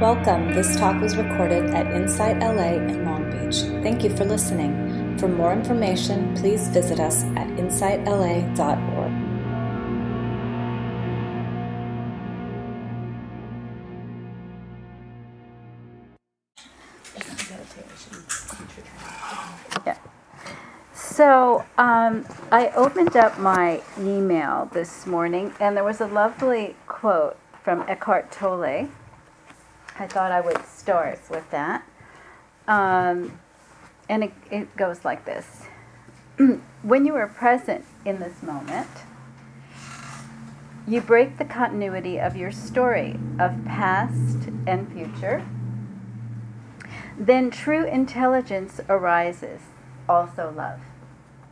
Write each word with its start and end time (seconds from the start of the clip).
Welcome. 0.00 0.52
This 0.52 0.76
talk 0.76 1.00
was 1.00 1.16
recorded 1.16 1.70
at 1.70 1.86
Insight 1.86 2.40
LA 2.40 2.74
in 2.74 3.06
Long 3.06 3.30
Beach. 3.30 3.62
Thank 3.82 4.04
you 4.04 4.14
for 4.14 4.26
listening. 4.26 5.16
For 5.16 5.26
more 5.26 5.54
information, 5.54 6.36
please 6.36 6.68
visit 6.68 7.00
us 7.00 7.22
at 7.34 7.46
insightla.org. 7.56 9.12
Yeah. 19.86 19.96
So 20.92 21.64
um, 21.78 22.26
I 22.52 22.68
opened 22.76 23.16
up 23.16 23.38
my 23.38 23.80
email 23.98 24.68
this 24.74 25.06
morning, 25.06 25.54
and 25.58 25.74
there 25.74 25.84
was 25.84 26.02
a 26.02 26.06
lovely 26.06 26.76
quote 26.86 27.38
from 27.64 27.80
Eckhart 27.88 28.30
Tolle. 28.30 28.90
I 29.98 30.06
thought 30.06 30.30
I 30.30 30.40
would 30.40 30.64
start 30.66 31.20
with 31.30 31.50
that. 31.50 31.86
Um, 32.68 33.38
and 34.08 34.24
it, 34.24 34.32
it 34.50 34.76
goes 34.76 35.04
like 35.04 35.24
this 35.24 35.66
When 36.82 37.06
you 37.06 37.14
are 37.16 37.26
present 37.26 37.84
in 38.04 38.20
this 38.20 38.42
moment, 38.42 38.88
you 40.86 41.00
break 41.00 41.38
the 41.38 41.44
continuity 41.44 42.20
of 42.20 42.36
your 42.36 42.52
story 42.52 43.18
of 43.38 43.64
past 43.64 44.48
and 44.66 44.92
future. 44.92 45.44
Then 47.18 47.50
true 47.50 47.86
intelligence 47.86 48.80
arises, 48.88 49.62
also 50.08 50.52
love. 50.54 50.80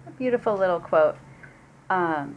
A 0.06 0.11
beautiful 0.11 0.55
little 0.55 0.81
quote. 0.81 1.17
Um, 1.89 2.37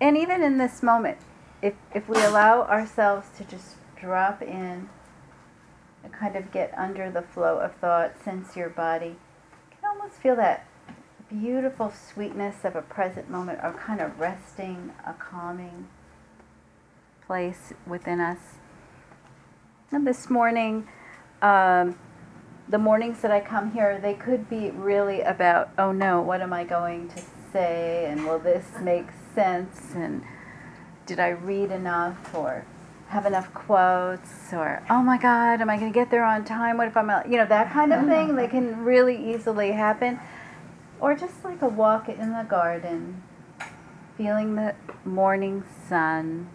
and 0.00 0.16
even 0.16 0.42
in 0.42 0.58
this 0.58 0.82
moment, 0.82 1.18
if, 1.62 1.74
if 1.94 2.08
we 2.08 2.22
allow 2.22 2.62
ourselves 2.62 3.28
to 3.38 3.44
just 3.44 3.76
drop 3.98 4.42
in 4.42 4.88
kind 6.12 6.36
of 6.36 6.52
get 6.52 6.72
under 6.76 7.10
the 7.10 7.22
flow 7.22 7.58
of 7.58 7.74
thought, 7.76 8.14
sense 8.22 8.56
your 8.56 8.68
body, 8.68 9.16
you 9.70 9.76
can 9.80 9.90
almost 9.90 10.20
feel 10.20 10.36
that 10.36 10.66
beautiful 11.28 11.90
sweetness 11.90 12.64
of 12.64 12.76
a 12.76 12.82
present 12.82 13.28
moment, 13.30 13.58
a 13.62 13.72
kind 13.72 14.00
of 14.00 14.18
resting, 14.18 14.92
a 15.06 15.12
calming 15.12 15.88
place 17.26 17.72
within 17.86 18.20
us. 18.20 18.38
And 19.90 20.06
this 20.06 20.30
morning, 20.30 20.86
um, 21.42 21.98
the 22.68 22.78
mornings 22.78 23.22
that 23.22 23.30
I 23.30 23.40
come 23.40 23.72
here, 23.72 23.98
they 23.98 24.14
could 24.14 24.48
be 24.48 24.70
really 24.70 25.20
about, 25.20 25.70
oh 25.78 25.92
no, 25.92 26.20
what 26.20 26.40
am 26.40 26.52
I 26.52 26.64
going 26.64 27.08
to 27.08 27.22
say? 27.52 28.06
And 28.08 28.24
will 28.24 28.38
this 28.38 28.66
make 28.80 29.06
sense? 29.34 29.92
And 29.94 30.22
did 31.06 31.20
I 31.20 31.28
read 31.28 31.70
enough? 31.70 32.34
Or 32.34 32.64
have 33.08 33.26
enough 33.26 33.52
quotes? 33.54 34.52
Or, 34.52 34.82
oh 34.90 35.02
my 35.02 35.18
God, 35.18 35.60
am 35.60 35.70
I 35.70 35.76
going 35.76 35.92
to 35.92 35.94
get 35.94 36.10
there 36.10 36.24
on 36.24 36.44
time? 36.44 36.76
What 36.76 36.88
if 36.88 36.96
I'm, 36.96 37.10
out? 37.10 37.30
you 37.30 37.36
know, 37.36 37.46
that 37.46 37.72
kind 37.72 37.92
of 37.92 38.00
mm-hmm. 38.00 38.08
thing 38.08 38.36
that 38.36 38.50
can 38.50 38.84
really 38.84 39.32
easily 39.34 39.72
happen. 39.72 40.18
Or 41.00 41.14
just 41.14 41.44
like 41.44 41.62
a 41.62 41.68
walk 41.68 42.08
in 42.08 42.32
the 42.32 42.46
garden, 42.48 43.22
feeling 44.16 44.54
the 44.54 44.74
morning 45.04 45.62
sun, 45.88 46.48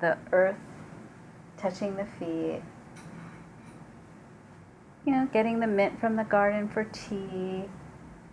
the 0.00 0.16
earth 0.32 0.56
touching 1.56 1.96
the 1.96 2.06
feet 2.18 2.62
you 5.04 5.12
know, 5.12 5.28
getting 5.32 5.60
the 5.60 5.66
mint 5.66 6.00
from 6.00 6.16
the 6.16 6.24
garden 6.24 6.68
for 6.68 6.84
tea, 6.84 7.64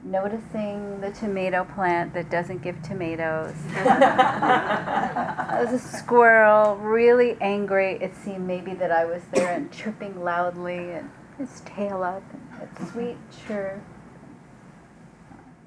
noticing 0.04 1.02
the 1.02 1.12
tomato 1.12 1.66
plant 1.66 2.14
that 2.14 2.30
doesn't 2.30 2.62
give 2.62 2.82
tomatoes. 2.82 3.56
Was 3.76 5.74
a 5.74 5.80
squirrel, 5.80 6.76
really 6.78 7.38
angry. 7.42 7.98
It 8.02 8.16
seemed 8.16 8.48
maybe 8.48 8.74
that 8.76 8.92
I 8.92 9.06
was 9.06 9.24
there 9.34 9.54
and 9.54 9.72
chirping 9.72 10.24
loudly 10.24 10.92
and 10.92 11.10
his 11.38 11.62
tail 11.62 12.02
up 12.04 12.24
and 12.32 12.62
that 12.62 12.92
sweet 12.92 13.18
chirp. 13.46 13.82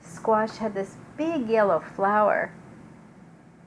Squash 0.00 0.56
had 0.56 0.74
this 0.74 0.96
big 1.16 1.48
yellow 1.48 1.80
flower. 1.94 2.52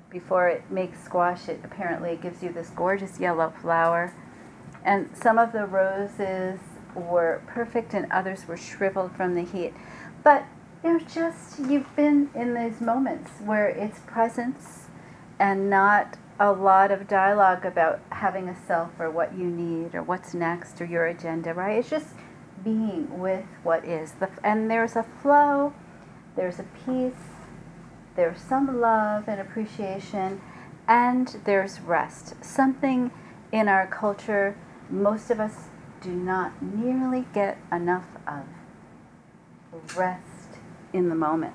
Before 0.10 0.48
it 0.48 0.64
makes 0.72 1.04
squash, 1.04 1.48
it 1.48 1.60
apparently 1.64 2.12
it 2.12 2.22
gives 2.22 2.42
you 2.42 2.52
this 2.52 2.70
gorgeous 2.70 3.20
yellow 3.20 3.54
flower. 3.62 4.14
And 4.84 5.10
some 5.16 5.38
of 5.38 5.52
the 5.52 5.66
roses 5.66 6.60
were 6.96 7.42
perfect 7.48 7.94
and 7.94 8.12
others 8.12 8.48
were 8.48 8.58
shriveled 8.58 9.12
from 9.16 9.36
the 9.36 9.44
heat. 9.44 9.74
But 10.24 10.46
you 10.86 10.94
know, 10.94 11.00
just 11.00 11.60
you've 11.60 11.96
been 11.96 12.30
in 12.36 12.54
those 12.54 12.80
moments 12.80 13.32
where 13.44 13.68
it's 13.68 14.00
presence 14.06 14.88
and 15.40 15.68
not 15.68 16.16
a 16.40 16.52
lot 16.52 16.92
of 16.92 17.08
dialogue 17.08 17.66
about 17.66 18.00
having 18.12 18.48
a 18.48 18.56
self 18.68 18.92
or 19.00 19.10
what 19.10 19.36
you 19.36 19.46
need 19.46 19.96
or 19.96 20.04
what's 20.04 20.36
next 20.36 20.80
or 20.80 20.86
your 20.86 21.08
agenda, 21.08 21.56
right? 21.56 21.80
It's 21.80 21.90
just 21.90 22.14
being 22.64 23.20
with 23.20 23.46
what 23.64 23.84
is. 23.84 24.12
The, 24.20 24.30
and 24.44 24.70
there's 24.70 24.96
a 24.96 25.04
flow, 25.24 25.74
there's 26.36 26.60
a 26.60 26.66
peace, 26.86 27.32
there's 28.16 28.40
some 28.40 28.80
love 28.80 29.28
and 29.28 29.42
appreciation, 29.42 30.40
and 30.88 31.40
there's 31.46 31.82
rest. 31.82 32.36
Something 32.46 33.10
in 33.52 33.68
our 33.68 33.88
culture 33.88 34.56
most 34.92 35.32
of 35.32 35.40
us 35.40 35.70
do 36.00 36.12
not 36.12 36.62
nearly 36.62 37.26
get 37.34 37.58
enough 37.72 38.06
of 38.28 38.44
rest 39.98 40.35
in 40.96 41.10
the 41.10 41.16
moment. 41.16 41.54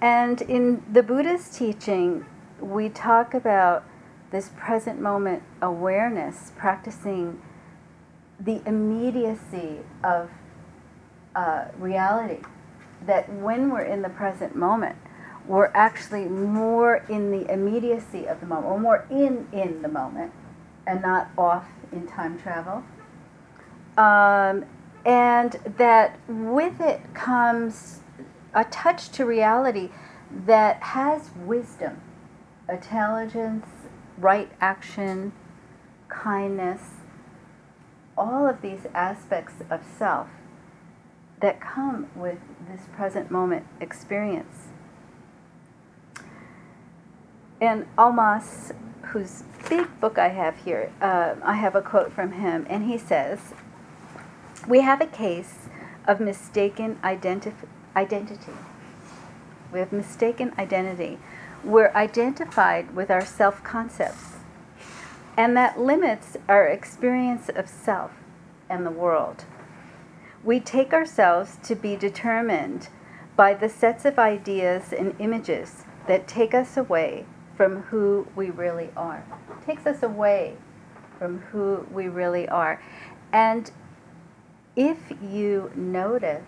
And 0.00 0.40
in 0.42 0.82
the 0.90 1.02
Buddhist 1.02 1.54
teaching, 1.54 2.26
we 2.60 2.88
talk 2.88 3.34
about 3.34 3.84
this 4.30 4.50
present 4.56 5.00
moment 5.00 5.42
awareness, 5.60 6.52
practicing 6.56 7.42
the 8.38 8.62
immediacy 8.66 9.80
of 10.02 10.30
uh, 11.34 11.66
reality. 11.78 12.42
That 13.06 13.30
when 13.32 13.70
we're 13.70 13.82
in 13.82 14.02
the 14.02 14.08
present 14.08 14.56
moment, 14.56 14.96
we're 15.46 15.70
actually 15.74 16.24
more 16.24 17.04
in 17.08 17.30
the 17.30 17.52
immediacy 17.52 18.26
of 18.26 18.40
the 18.40 18.46
moment, 18.46 18.66
or 18.66 18.78
more 18.78 19.06
in 19.10 19.48
in 19.52 19.82
the 19.82 19.88
moment, 19.88 20.32
and 20.86 21.02
not 21.02 21.28
off 21.36 21.66
in 21.92 22.06
time 22.06 22.38
travel. 22.38 22.82
Um, 23.96 24.64
and 25.04 25.58
that 25.76 26.18
with 26.28 26.80
it 26.80 27.00
comes 27.14 28.00
a 28.54 28.64
touch 28.64 29.10
to 29.10 29.24
reality 29.24 29.90
that 30.30 30.82
has 30.82 31.30
wisdom, 31.36 32.00
intelligence, 32.68 33.66
right 34.16 34.50
action, 34.60 35.32
kindness, 36.08 36.80
all 38.16 38.46
of 38.46 38.62
these 38.62 38.86
aspects 38.94 39.54
of 39.70 39.80
self 39.84 40.28
that 41.40 41.60
come 41.60 42.08
with 42.14 42.38
this 42.68 42.82
present 42.94 43.30
moment 43.30 43.66
experience. 43.80 44.68
And 47.60 47.86
Almaas 47.96 48.72
whose 49.06 49.44
big 49.68 50.00
book 50.00 50.18
I 50.18 50.28
have 50.28 50.56
here, 50.64 50.92
uh, 51.00 51.34
I 51.42 51.54
have 51.54 51.74
a 51.74 51.82
quote 51.82 52.12
from 52.12 52.32
him, 52.32 52.66
and 52.68 52.84
he 52.84 52.98
says, 52.98 53.54
We 54.66 54.80
have 54.80 55.02
a 55.02 55.06
case 55.06 55.68
of 56.06 56.20
mistaken 56.20 56.98
identif- 57.04 57.68
identity. 57.94 58.52
We 59.70 59.78
have 59.78 59.92
mistaken 59.92 60.54
identity. 60.58 61.18
We're 61.62 61.92
identified 61.94 62.94
with 62.94 63.10
our 63.10 63.24
self 63.24 63.62
concepts, 63.62 64.36
and 65.36 65.54
that 65.56 65.78
limits 65.78 66.38
our 66.48 66.66
experience 66.66 67.50
of 67.50 67.68
self 67.68 68.12
and 68.70 68.86
the 68.86 68.90
world. 68.90 69.44
We 70.42 70.60
take 70.60 70.94
ourselves 70.94 71.58
to 71.64 71.74
be 71.74 71.96
determined 71.96 72.88
by 73.36 73.52
the 73.54 73.68
sets 73.68 74.04
of 74.06 74.18
ideas 74.18 74.92
and 74.92 75.14
images 75.18 75.84
that 76.06 76.28
take 76.28 76.54
us 76.54 76.76
away 76.76 77.26
from 77.56 77.82
who 77.82 78.28
we 78.34 78.48
really 78.48 78.90
are. 78.96 79.24
Takes 79.66 79.86
us 79.86 80.02
away 80.02 80.56
from 81.18 81.40
who 81.50 81.86
we 81.90 82.08
really 82.08 82.48
are. 82.48 82.80
And 83.32 83.70
if 84.76 84.98
you 85.22 85.70
notice, 85.74 86.42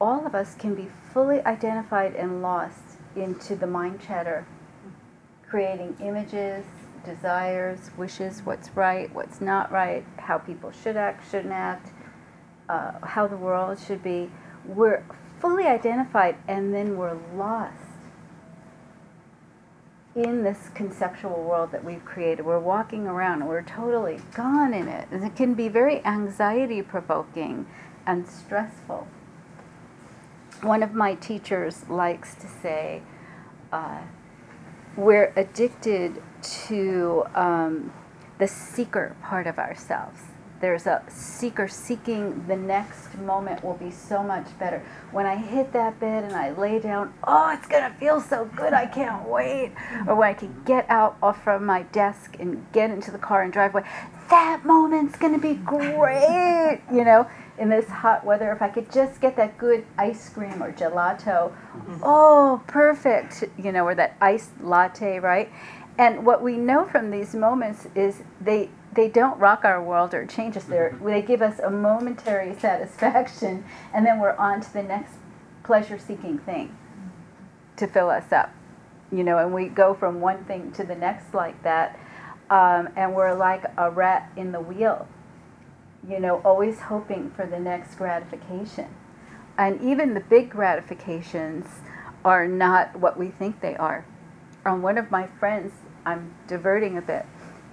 all 0.00 0.26
of 0.26 0.34
us 0.34 0.54
can 0.54 0.74
be 0.74 0.88
fully 1.12 1.40
identified 1.44 2.14
and 2.14 2.42
lost 2.42 2.98
into 3.16 3.56
the 3.56 3.66
mind 3.66 4.00
chatter, 4.00 4.46
creating 5.48 5.96
images, 6.00 6.64
desires, 7.04 7.90
wishes, 7.96 8.42
what's 8.44 8.70
right, 8.76 9.12
what's 9.14 9.40
not 9.40 9.70
right, 9.72 10.04
how 10.18 10.38
people 10.38 10.70
should 10.70 10.96
act, 10.96 11.28
shouldn't 11.30 11.52
act, 11.52 11.92
uh, 12.68 12.92
how 13.02 13.26
the 13.26 13.36
world 13.36 13.78
should 13.78 14.02
be. 14.02 14.30
We're 14.64 15.04
fully 15.40 15.64
identified 15.64 16.36
and 16.46 16.74
then 16.74 16.96
we're 16.96 17.18
lost 17.34 17.87
in 20.22 20.42
this 20.42 20.70
conceptual 20.74 21.42
world 21.42 21.72
that 21.72 21.84
we've 21.84 22.04
created. 22.04 22.44
We're 22.44 22.58
walking 22.58 23.06
around, 23.06 23.46
we're 23.46 23.62
totally 23.62 24.20
gone 24.34 24.74
in 24.74 24.88
it. 24.88 25.08
And 25.10 25.24
it 25.24 25.36
can 25.36 25.54
be 25.54 25.68
very 25.68 26.04
anxiety 26.04 26.82
provoking 26.82 27.66
and 28.06 28.26
stressful. 28.26 29.06
One 30.62 30.82
of 30.82 30.94
my 30.94 31.14
teachers 31.14 31.88
likes 31.88 32.34
to 32.36 32.48
say, 32.48 33.02
uh, 33.72 34.00
we're 34.96 35.32
addicted 35.36 36.20
to 36.66 37.24
um, 37.34 37.92
the 38.38 38.48
seeker 38.48 39.14
part 39.22 39.46
of 39.46 39.58
ourselves. 39.58 40.20
There's 40.60 40.86
a 40.86 41.02
seeker 41.08 41.68
seeking 41.68 42.44
the 42.48 42.56
next 42.56 43.16
moment 43.18 43.62
will 43.62 43.74
be 43.74 43.92
so 43.92 44.22
much 44.24 44.46
better. 44.58 44.84
When 45.12 45.24
I 45.24 45.36
hit 45.36 45.72
that 45.72 46.00
bed 46.00 46.24
and 46.24 46.34
I 46.34 46.50
lay 46.50 46.80
down, 46.80 47.14
oh, 47.22 47.52
it's 47.52 47.68
going 47.68 47.90
to 47.90 47.96
feel 47.98 48.20
so 48.20 48.44
good. 48.56 48.72
I 48.72 48.86
can't 48.86 49.28
wait. 49.28 49.72
Or 50.06 50.16
when 50.16 50.28
I 50.28 50.34
can 50.34 50.62
get 50.64 50.84
out 50.88 51.16
off 51.22 51.44
from 51.44 51.64
my 51.64 51.82
desk 51.82 52.36
and 52.40 52.66
get 52.72 52.90
into 52.90 53.12
the 53.12 53.18
car 53.18 53.42
and 53.42 53.52
drive 53.52 53.72
away, 53.72 53.84
that 54.30 54.64
moment's 54.64 55.16
going 55.16 55.34
to 55.34 55.40
be 55.40 55.54
great. 55.54 56.80
You 56.92 57.04
know, 57.04 57.28
in 57.56 57.68
this 57.68 57.88
hot 57.88 58.24
weather, 58.24 58.50
if 58.52 58.60
I 58.60 58.68
could 58.68 58.90
just 58.90 59.20
get 59.20 59.36
that 59.36 59.58
good 59.58 59.86
ice 59.96 60.28
cream 60.28 60.60
or 60.60 60.72
gelato, 60.72 61.52
mm-hmm. 61.52 62.00
oh, 62.02 62.62
perfect. 62.66 63.44
You 63.56 63.70
know, 63.70 63.84
or 63.84 63.94
that 63.94 64.16
iced 64.20 64.60
latte, 64.60 65.20
right? 65.20 65.52
And 65.98 66.24
what 66.24 66.42
we 66.42 66.56
know 66.56 66.84
from 66.84 67.10
these 67.10 67.34
moments 67.34 67.88
is 67.94 68.22
they 68.40 68.70
they 68.92 69.08
don't 69.08 69.38
rock 69.38 69.64
our 69.64 69.82
world 69.82 70.14
or 70.14 70.26
change 70.26 70.56
us. 70.56 70.64
They 70.64 70.90
they 71.04 71.22
give 71.22 71.42
us 71.42 71.58
a 71.58 71.70
momentary 71.70 72.58
satisfaction, 72.58 73.64
and 73.94 74.06
then 74.06 74.20
we're 74.20 74.36
on 74.36 74.60
to 74.60 74.72
the 74.72 74.82
next 74.82 75.14
pleasure-seeking 75.62 76.38
thing 76.38 76.76
to 77.76 77.86
fill 77.86 78.10
us 78.10 78.32
up. 78.32 78.52
You 79.10 79.24
know, 79.24 79.38
and 79.38 79.52
we 79.52 79.68
go 79.68 79.94
from 79.94 80.20
one 80.20 80.44
thing 80.44 80.72
to 80.72 80.84
the 80.84 80.94
next 80.94 81.32
like 81.34 81.62
that, 81.62 81.98
um, 82.50 82.88
and 82.96 83.14
we're 83.14 83.34
like 83.34 83.64
a 83.76 83.90
rat 83.90 84.30
in 84.36 84.52
the 84.52 84.60
wheel. 84.60 85.08
You 86.08 86.20
know, 86.20 86.40
always 86.44 86.80
hoping 86.80 87.30
for 87.30 87.46
the 87.46 87.58
next 87.58 87.96
gratification, 87.96 88.88
and 89.56 89.80
even 89.80 90.14
the 90.14 90.20
big 90.20 90.50
gratifications 90.50 91.66
are 92.24 92.46
not 92.46 92.96
what 92.98 93.18
we 93.18 93.28
think 93.28 93.60
they 93.60 93.76
are. 93.76 94.04
Um, 94.64 94.82
one 94.82 94.98
of 94.98 95.10
my 95.10 95.26
friends 95.38 95.72
I'm 96.04 96.34
diverting 96.46 96.96
a 96.96 97.02
bit, 97.02 97.26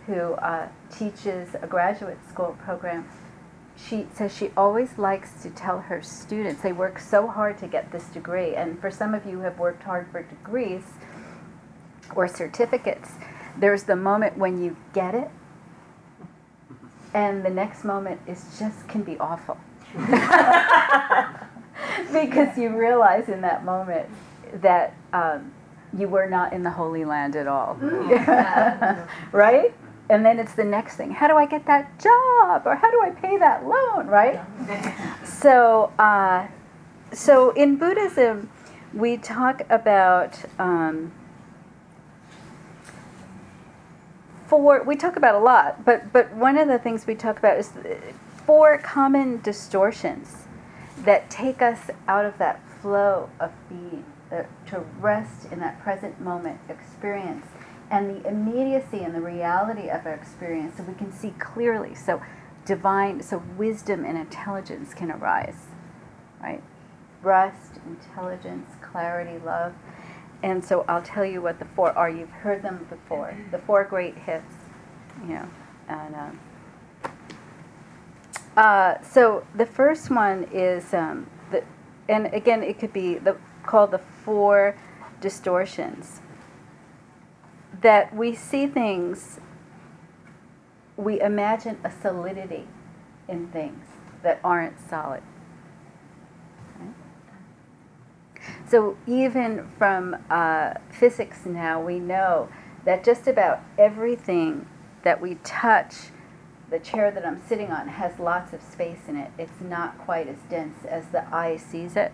who 0.08 0.34
uh, 0.34 0.68
teaches 0.96 1.56
a 1.62 1.68
graduate 1.68 2.18
school 2.30 2.56
program, 2.64 3.08
she 3.76 4.08
says 4.14 4.36
she 4.36 4.52
always 4.56 4.98
likes 4.98 5.42
to 5.44 5.50
tell 5.50 5.80
her 5.80 6.02
students 6.02 6.62
they 6.62 6.72
work 6.72 7.00
so 7.00 7.28
hard 7.28 7.58
to 7.58 7.68
get 7.68 7.92
this 7.92 8.06
degree. 8.06 8.56
And 8.56 8.80
for 8.80 8.90
some 8.90 9.14
of 9.14 9.26
you 9.26 9.34
who 9.34 9.42
have 9.42 9.60
worked 9.60 9.84
hard 9.84 10.08
for 10.12 10.24
degrees 10.24 10.84
or 12.16 12.28
certificates, 12.28 13.12
there's 13.58 13.84
the 13.84 13.96
moment 13.96 14.38
when 14.38 14.62
you 14.64 14.78
get 14.94 15.16
it, 15.16 15.30
and 17.14 17.46
the 17.46 17.50
next 17.50 17.84
moment 17.84 18.22
is 18.28 18.58
just 18.60 18.88
can 18.88 19.04
be 19.04 19.18
awful. 19.20 19.58
because 22.12 22.58
you 22.58 22.76
realize 22.76 23.30
in 23.30 23.42
that 23.42 23.64
moment 23.64 24.10
that 24.56 24.94
um, 25.14 25.52
you 25.98 26.08
were 26.08 26.28
not 26.28 26.52
in 26.54 26.64
the 26.64 26.70
Holy 26.70 27.06
Land 27.06 27.36
at 27.36 27.48
all. 27.48 27.76
right? 29.32 29.74
And 30.10 30.26
then 30.26 30.40
it's 30.40 30.54
the 30.54 30.64
next 30.64 30.98
thing. 30.98 31.12
How 31.12 31.28
do 31.28 31.36
I 31.36 31.46
get 31.46 31.66
that 31.66 32.00
job? 32.00 32.64
Or 32.66 32.76
how 32.76 32.92
do 32.92 33.02
I 33.02 33.10
pay 33.10 33.38
that 33.38 33.66
loan? 33.66 34.08
Right? 34.08 34.40
so, 35.26 35.92
uh, 35.98 36.48
so 37.12 37.52
in 37.52 37.78
Buddhism, 37.78 38.50
we 38.94 39.18
talk 39.18 39.62
about 39.70 40.40
um, 40.60 41.12
four. 44.48 44.84
We 44.84 44.96
talk 44.96 45.16
about 45.16 45.36
a 45.36 45.40
lot, 45.40 45.84
but 45.84 46.14
but 46.14 46.34
one 46.34 46.58
of 46.58 46.68
the 46.68 46.78
things 46.78 47.08
we 47.08 47.16
talk 47.16 47.40
about 47.40 47.58
is 47.58 47.72
four 48.46 48.78
common 48.78 49.42
distortions 49.42 50.44
that 51.00 51.30
take 51.30 51.62
us 51.62 51.90
out 52.08 52.26
of 52.26 52.38
that 52.38 52.62
flow 52.82 53.30
of 53.40 53.52
being 53.68 54.06
uh, 54.32 54.44
to 54.68 54.80
rest 55.00 55.52
in 55.52 55.60
that 55.60 55.80
present 55.82 56.20
moment 56.22 56.60
experience 56.70 57.46
and 57.92 58.10
the 58.10 58.28
immediacy 58.28 59.00
and 59.00 59.14
the 59.14 59.22
reality 59.22 59.90
of 59.90 60.06
our 60.06 60.14
experience 60.14 60.78
so 60.78 60.84
we 60.84 60.94
can 60.96 61.12
see 61.12 61.32
clearly. 61.40 61.96
So 61.96 62.22
divine 62.66 63.22
so 63.22 63.44
wisdom 63.58 64.04
and 64.04 64.18
intelligence 64.18 64.94
can 64.94 65.12
arise 65.12 65.68
right? 66.42 66.62
Rest 67.24 67.80
intelligence 67.88 68.70
clarity 68.82 69.44
love. 69.44 69.74
And 70.44 70.64
so 70.64 70.86
i'll 70.88 71.02
tell 71.02 71.26
you 71.26 71.42
what 71.42 71.60
the 71.60 71.66
four 71.76 71.92
are. 71.98 72.10
You've 72.10 72.30
heard 72.30 72.62
them 72.62 72.86
before. 72.90 73.36
The 73.52 73.60
four 73.60 73.84
great 73.84 74.18
hits 74.18 74.54
you 75.28 75.36
know 75.36 75.50
and 75.88 76.16
um, 76.16 76.40
uh, 78.58 79.02
so 79.02 79.46
the 79.56 79.66
first 79.66 80.10
one 80.10 80.48
is 80.52 80.94
um, 80.94 81.28
the 81.52 81.64
and 82.10 82.28
again 82.34 82.64
it 82.64 82.80
could 82.80 82.94
be 82.94 83.16
the 83.16 83.38
called 83.66 83.92
the 83.92 84.00
four 84.24 84.76
distortions. 85.22 86.22
That 87.82 88.16
we 88.16 88.36
see 88.36 88.68
things, 88.68 89.40
we 90.98 91.20
imagine 91.20 91.80
a 91.84 91.92
solidity 91.92 92.68
in 93.28 93.48
things 93.48 93.86
that 94.24 94.40
aren't 94.44 94.80
solid. 94.80 95.24
So, 98.68 98.98
even 99.08 99.70
from 99.78 100.16
uh, 100.30 100.76
physics 100.92 101.46
now, 101.46 101.82
we 101.82 102.00
know 102.00 102.50
that 102.84 103.04
just 103.04 103.28
about 103.28 103.62
everything 103.78 104.68
that 105.04 105.20
we 105.20 105.36
touch, 105.44 105.96
the 106.70 106.80
chair 106.80 107.12
that 107.12 107.26
I'm 107.26 107.42
sitting 107.48 107.72
on 107.72 107.88
has 107.88 108.20
lots 108.20 108.54
of 108.54 108.62
space 108.62 109.08
in 109.08 109.18
it. 109.18 109.32
It's 109.38 109.62
not 109.62 109.98
quite 110.00 110.28
as 110.28 110.38
dense 110.50 110.86
as 110.86 111.08
the 111.08 111.26
eye 111.34 111.58
sees 111.58 111.96
it 111.96 112.12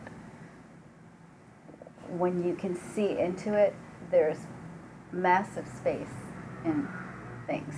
when 2.17 2.45
you 2.45 2.55
can 2.55 2.75
see 2.75 3.17
into 3.17 3.53
it, 3.53 3.73
there's 4.09 4.39
massive 5.11 5.67
space 5.67 6.07
in 6.63 6.87
things. 7.47 7.75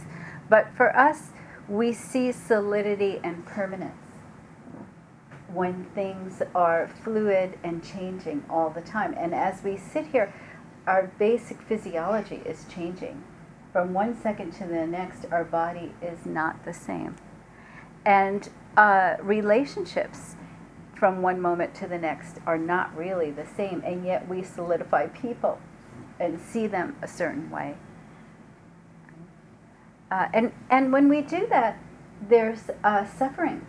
But 0.49 0.67
for 0.75 0.95
us, 0.95 1.29
we 1.67 1.93
see 1.93 2.31
solidity 2.31 3.19
and 3.23 3.45
permanence 3.45 3.95
when 5.47 5.85
things 5.95 6.41
are 6.55 6.89
fluid 7.03 7.57
and 7.63 7.83
changing 7.83 8.43
all 8.49 8.69
the 8.69 8.81
time. 8.81 9.13
And 9.17 9.33
as 9.33 9.63
we 9.63 9.77
sit 9.77 10.07
here, 10.07 10.33
our 10.87 11.11
basic 11.19 11.61
physiology 11.61 12.41
is 12.45 12.65
changing. 12.73 13.23
From 13.71 13.93
one 13.93 14.19
second 14.19 14.51
to 14.53 14.65
the 14.65 14.85
next, 14.85 15.25
our 15.31 15.43
body 15.43 15.93
is 16.01 16.25
not 16.25 16.65
the 16.65 16.73
same. 16.73 17.15
And 18.05 18.49
uh, 18.75 19.15
relationships 19.21 20.35
from 20.95 21.21
one 21.21 21.39
moment 21.39 21.73
to 21.75 21.87
the 21.87 21.97
next 21.97 22.39
are 22.45 22.57
not 22.57 22.95
really 22.95 23.31
the 23.31 23.45
same, 23.45 23.81
and 23.85 24.05
yet 24.05 24.27
we 24.27 24.43
solidify 24.43 25.07
people 25.07 25.59
and 26.19 26.39
see 26.39 26.67
them 26.67 26.95
a 27.01 27.07
certain 27.07 27.49
way. 27.49 27.75
Uh, 30.11 30.27
and, 30.33 30.51
and 30.69 30.93
when 30.93 31.09
we 31.09 31.21
do 31.21 31.47
that, 31.47 31.77
there's 32.29 32.69
uh, 32.83 33.05
suffering 33.05 33.65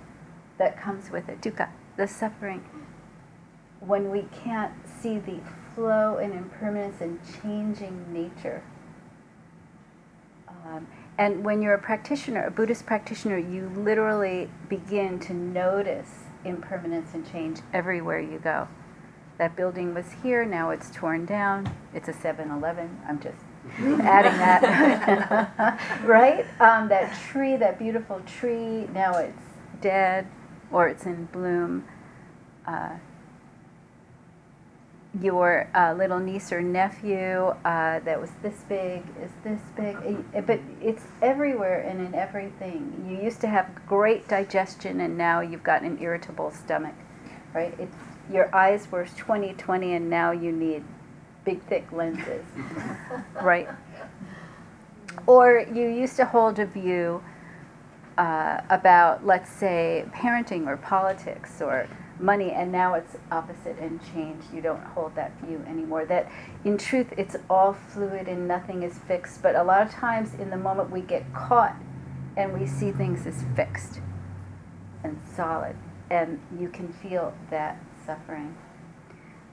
that 0.59 0.81
comes 0.81 1.11
with 1.11 1.29
it, 1.29 1.41
dukkha, 1.41 1.71
the 1.97 2.07
suffering. 2.07 2.65
When 3.81 4.11
we 4.11 4.27
can't 4.45 4.73
see 4.87 5.19
the 5.19 5.41
flow 5.75 6.19
and 6.19 6.33
impermanence 6.33 7.01
and 7.01 7.19
changing 7.43 8.13
nature. 8.13 8.63
Um, 10.49 10.87
and 11.19 11.45
when 11.45 11.63
you're 11.63 11.75
a 11.75 11.81
practitioner, 11.81 12.45
a 12.45 12.51
Buddhist 12.51 12.87
practitioner, 12.87 13.39
you 13.39 13.71
literally 13.77 14.51
begin 14.69 15.19
to 15.21 15.35
notice 15.35 16.25
impermanence 16.45 17.15
and 17.15 17.31
change 17.31 17.61
everywhere 17.73 18.21
you 18.21 18.39
go. 18.39 18.69
That 19.39 19.57
building 19.57 19.95
was 19.95 20.07
here, 20.23 20.45
now 20.45 20.71
it's 20.71 20.91
torn 20.91 21.27
down. 21.27 21.75
It's 21.93 22.09
a 22.09 22.13
7 22.13 22.51
Eleven. 22.51 23.01
I'm 23.09 23.21
just 23.21 23.37
adding 24.03 24.39
that. 24.39 25.81
right? 26.05 26.47
Um, 26.61 26.89
that 26.89 27.17
tree, 27.29 27.57
that 27.57 27.79
beautiful 27.79 28.21
tree, 28.27 28.87
now 28.93 29.17
it's 29.17 29.43
dead 29.81 30.27
or 30.71 30.89
it's 30.89 31.05
in 31.07 31.27
bloom. 31.27 31.85
Uh, 32.67 32.97
your 35.21 35.71
uh, 35.75 35.95
little 35.95 36.19
niece 36.19 36.51
or 36.53 36.61
nephew 36.61 37.55
uh, 37.65 38.01
that 38.01 38.21
was 38.21 38.31
this 38.43 38.65
big 38.69 39.03
is 39.23 39.31
this 39.45 39.61
big, 39.77 39.97
but 40.47 40.61
it's 40.83 41.05
everywhere 41.23 41.81
and 41.83 42.01
in 42.01 42.15
everything. 42.15 43.07
You 43.09 43.23
used 43.25 43.41
to 43.43 43.47
have 43.47 43.69
great 43.87 44.27
digestion, 44.27 45.01
and 45.01 45.17
now 45.17 45.41
you've 45.41 45.63
got 45.63 45.83
an 45.83 45.99
irritable 46.01 46.51
stomach, 46.51 46.95
right? 47.55 47.75
It's, 47.79 47.97
your 48.33 48.55
eyes 48.55 48.91
were 48.91 49.05
20/20, 49.05 49.97
and 49.97 50.11
now 50.11 50.31
you 50.31 50.53
need 50.53 50.85
big, 51.45 51.63
thick 51.65 51.87
lenses, 51.93 52.45
right? 53.43 53.69
Or 55.27 55.65
you 55.73 55.89
used 55.89 56.17
to 56.17 56.25
hold 56.25 56.59
a 56.59 56.67
view 56.67 57.23
uh, 58.19 58.61
about, 58.71 59.27
let's 59.27 59.51
say, 59.51 60.05
parenting 60.13 60.67
or 60.67 60.77
politics 60.77 61.61
or 61.61 61.89
money 62.21 62.53
and 62.53 62.71
now 62.71 62.95
it's 62.95 63.17
opposite 63.31 63.79
and 63.79 64.01
changed. 64.13 64.47
You 64.53 64.61
don't 64.61 64.83
hold 64.83 65.15
that 65.17 65.33
view 65.41 65.65
anymore. 65.69 66.05
That 66.05 66.31
in 66.65 66.79
truth 66.79 67.13
it's 67.17 67.37
all 67.51 67.73
fluid 67.73 68.29
and 68.29 68.47
nothing 68.47 68.83
is 68.83 68.99
fixed. 68.99 69.43
But 69.43 69.57
a 69.57 69.63
lot 69.63 69.83
of 69.83 69.91
times 69.91 70.35
in 70.35 70.51
the 70.51 70.57
moment 70.57 70.91
we 70.91 71.01
get 71.01 71.33
caught 71.35 71.77
and 72.37 72.59
we 72.59 72.67
see 72.67 72.93
things 72.93 73.27
as 73.27 73.45
fixed 73.57 74.01
and 75.03 75.19
solid. 75.35 75.77
And 76.11 76.41
you 76.59 76.69
can 76.69 76.93
feel 76.93 77.35
that 77.51 77.79
suffering 78.05 78.57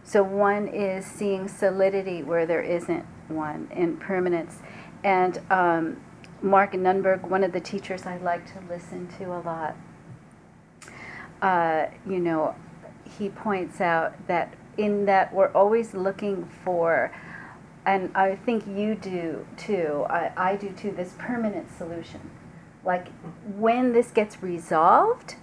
So 0.04 0.24
one 0.24 0.68
is 0.68 1.06
seeing 1.06 1.48
solidity 1.48 2.24
where 2.24 2.46
there 2.46 2.62
isn't 2.62 3.06
one, 3.28 3.70
in 3.72 3.98
permanence. 3.98 4.60
And 5.04 5.40
um, 5.50 6.02
Mark 6.42 6.74
Nunberg, 6.74 7.24
one 7.24 7.44
of 7.44 7.54
the 7.54 7.62
teachers 7.62 8.06
I 8.06 8.18
like 8.18 8.46
to 8.54 8.60
listen 8.68 9.08
to 9.20 9.26
a 9.26 9.40
lot, 9.42 9.76
uh, 11.42 11.88
you 12.08 12.20
know, 12.20 12.56
he 13.18 13.30
points 13.30 13.82
out 13.82 14.28
that 14.28 14.54
in 14.78 15.06
that 15.06 15.34
we're 15.34 15.52
always 15.52 15.94
looking 15.94 16.50
for, 16.64 17.12
and 17.86 18.12
I 18.16 18.36
think 18.36 18.68
you 18.68 18.96
do 18.96 19.46
too, 19.58 20.06
I, 20.10 20.32
I 20.38 20.56
do 20.56 20.70
too, 20.72 20.92
this 20.92 21.14
permanent 21.18 21.76
solution. 21.78 22.32
Like 22.84 23.10
when 23.46 23.94
this 23.94 24.12
gets 24.12 24.42
resolved, 24.42 25.36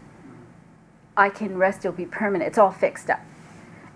I 1.18 1.28
can 1.28 1.58
rest, 1.58 1.80
it'll 1.80 1.92
be 1.92 2.06
permanent, 2.06 2.48
it's 2.48 2.58
all 2.58 2.70
fixed 2.70 3.10
up. 3.10 3.20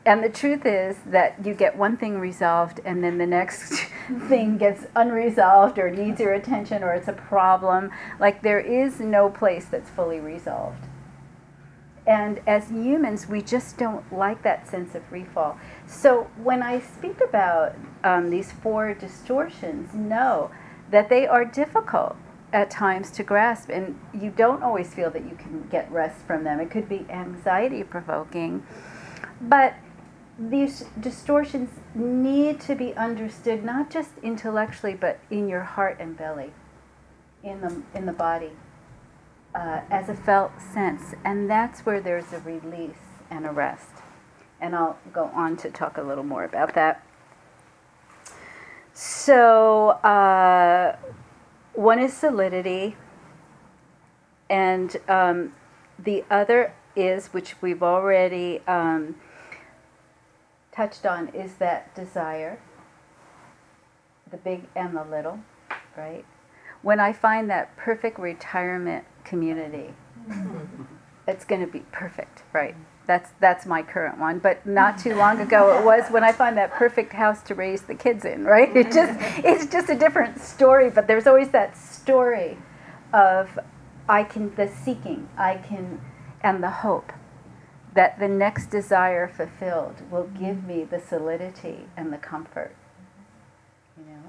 And 0.04 0.24
the 0.24 0.28
truth 0.28 0.66
is 0.66 0.96
that 1.06 1.36
you 1.46 1.54
get 1.54 1.76
one 1.76 1.96
thing 1.96 2.18
resolved, 2.18 2.80
and 2.84 3.04
then 3.04 3.18
the 3.18 3.26
next 3.26 3.84
thing 4.28 4.58
gets 4.58 4.86
unresolved, 4.96 5.78
or 5.78 5.90
needs 5.90 6.20
your 6.20 6.32
attention, 6.32 6.82
or 6.82 6.92
it's 6.92 7.06
a 7.06 7.12
problem. 7.12 7.92
Like 8.18 8.42
there 8.42 8.58
is 8.58 8.98
no 8.98 9.30
place 9.30 9.66
that's 9.66 9.88
fully 9.88 10.18
resolved. 10.18 10.84
And 12.04 12.40
as 12.48 12.68
humans, 12.70 13.28
we 13.28 13.42
just 13.42 13.78
don't 13.78 14.12
like 14.12 14.42
that 14.42 14.66
sense 14.66 14.96
of 14.96 15.04
free 15.04 15.24
fall. 15.24 15.56
So 15.86 16.28
when 16.36 16.60
I 16.60 16.80
speak 16.80 17.20
about 17.20 17.76
um, 18.02 18.30
these 18.30 18.50
four 18.50 18.92
distortions, 18.92 19.94
know 19.94 20.50
that 20.90 21.08
they 21.08 21.28
are 21.28 21.44
difficult 21.44 22.16
at 22.52 22.70
times 22.70 23.10
to 23.12 23.22
grasp, 23.22 23.70
and 23.70 23.98
you 24.12 24.30
don't 24.30 24.62
always 24.62 24.92
feel 24.92 25.10
that 25.10 25.24
you 25.24 25.36
can 25.36 25.66
get 25.70 25.90
rest 25.90 26.26
from 26.26 26.44
them. 26.44 26.60
It 26.60 26.70
could 26.70 26.88
be 26.88 27.06
anxiety 27.08 27.82
provoking. 27.82 28.66
But 29.40 29.74
these 30.38 30.84
distortions 31.00 31.70
need 31.94 32.60
to 32.60 32.74
be 32.74 32.94
understood 32.94 33.64
not 33.64 33.90
just 33.90 34.10
intellectually, 34.22 34.94
but 34.94 35.18
in 35.30 35.48
your 35.48 35.62
heart 35.62 35.96
and 35.98 36.16
belly, 36.16 36.52
in 37.42 37.60
the, 37.60 37.82
in 37.94 38.06
the 38.06 38.12
body 38.12 38.52
uh, 39.54 39.80
as 39.90 40.08
a 40.08 40.14
felt 40.14 40.52
sense. 40.60 41.14
And 41.24 41.48
that's 41.48 41.80
where 41.80 42.00
there's 42.00 42.32
a 42.32 42.40
release 42.40 42.96
and 43.30 43.46
a 43.46 43.50
rest. 43.52 43.90
And 44.60 44.76
I'll 44.76 44.98
go 45.12 45.30
on 45.34 45.56
to 45.58 45.70
talk 45.70 45.96
a 45.96 46.02
little 46.02 46.24
more 46.24 46.44
about 46.44 46.74
that. 46.74 47.04
So, 48.94 49.90
uh, 49.90 50.96
one 51.74 51.98
is 51.98 52.12
solidity, 52.12 52.96
and 54.50 54.96
um, 55.08 55.54
the 55.98 56.24
other 56.30 56.74
is, 56.94 57.28
which 57.28 57.54
we've 57.62 57.82
already 57.82 58.60
um, 58.66 59.16
touched 60.72 61.06
on, 61.06 61.28
is 61.28 61.54
that 61.54 61.94
desire, 61.94 62.58
the 64.30 64.36
big 64.36 64.64
and 64.74 64.96
the 64.96 65.04
little, 65.04 65.40
right? 65.96 66.24
When 66.82 67.00
I 67.00 67.12
find 67.12 67.48
that 67.50 67.76
perfect 67.76 68.18
retirement 68.18 69.04
community. 69.24 69.94
it's 71.26 71.44
going 71.44 71.60
to 71.60 71.66
be 71.66 71.80
perfect, 71.92 72.42
right? 72.52 72.74
That's 73.12 73.30
that's 73.40 73.66
my 73.66 73.82
current 73.82 74.18
one. 74.18 74.38
But 74.38 74.64
not 74.64 74.96
too 74.96 75.14
long 75.14 75.38
ago, 75.38 75.78
it 75.78 75.84
was 75.84 76.10
when 76.10 76.24
I 76.24 76.32
find 76.32 76.56
that 76.56 76.72
perfect 76.72 77.12
house 77.12 77.42
to 77.42 77.54
raise 77.54 77.82
the 77.82 77.94
kids 77.94 78.24
in, 78.24 78.46
right? 78.46 78.74
It 78.74 78.90
just 78.90 79.20
it's 79.44 79.66
just 79.66 79.90
a 79.90 79.94
different 79.94 80.40
story. 80.40 80.88
But 80.88 81.08
there's 81.08 81.26
always 81.26 81.50
that 81.50 81.76
story 81.76 82.56
of 83.12 83.58
I 84.08 84.24
can 84.24 84.54
the 84.54 84.66
seeking, 84.66 85.28
I 85.36 85.56
can, 85.56 86.00
and 86.40 86.62
the 86.62 86.70
hope 86.70 87.12
that 87.92 88.18
the 88.18 88.28
next 88.28 88.70
desire 88.70 89.28
fulfilled 89.28 89.96
will 90.10 90.28
give 90.28 90.64
me 90.64 90.82
the 90.82 90.98
solidity 90.98 91.88
and 91.94 92.10
the 92.10 92.16
comfort. 92.16 92.74
You 93.98 94.04
know. 94.04 94.22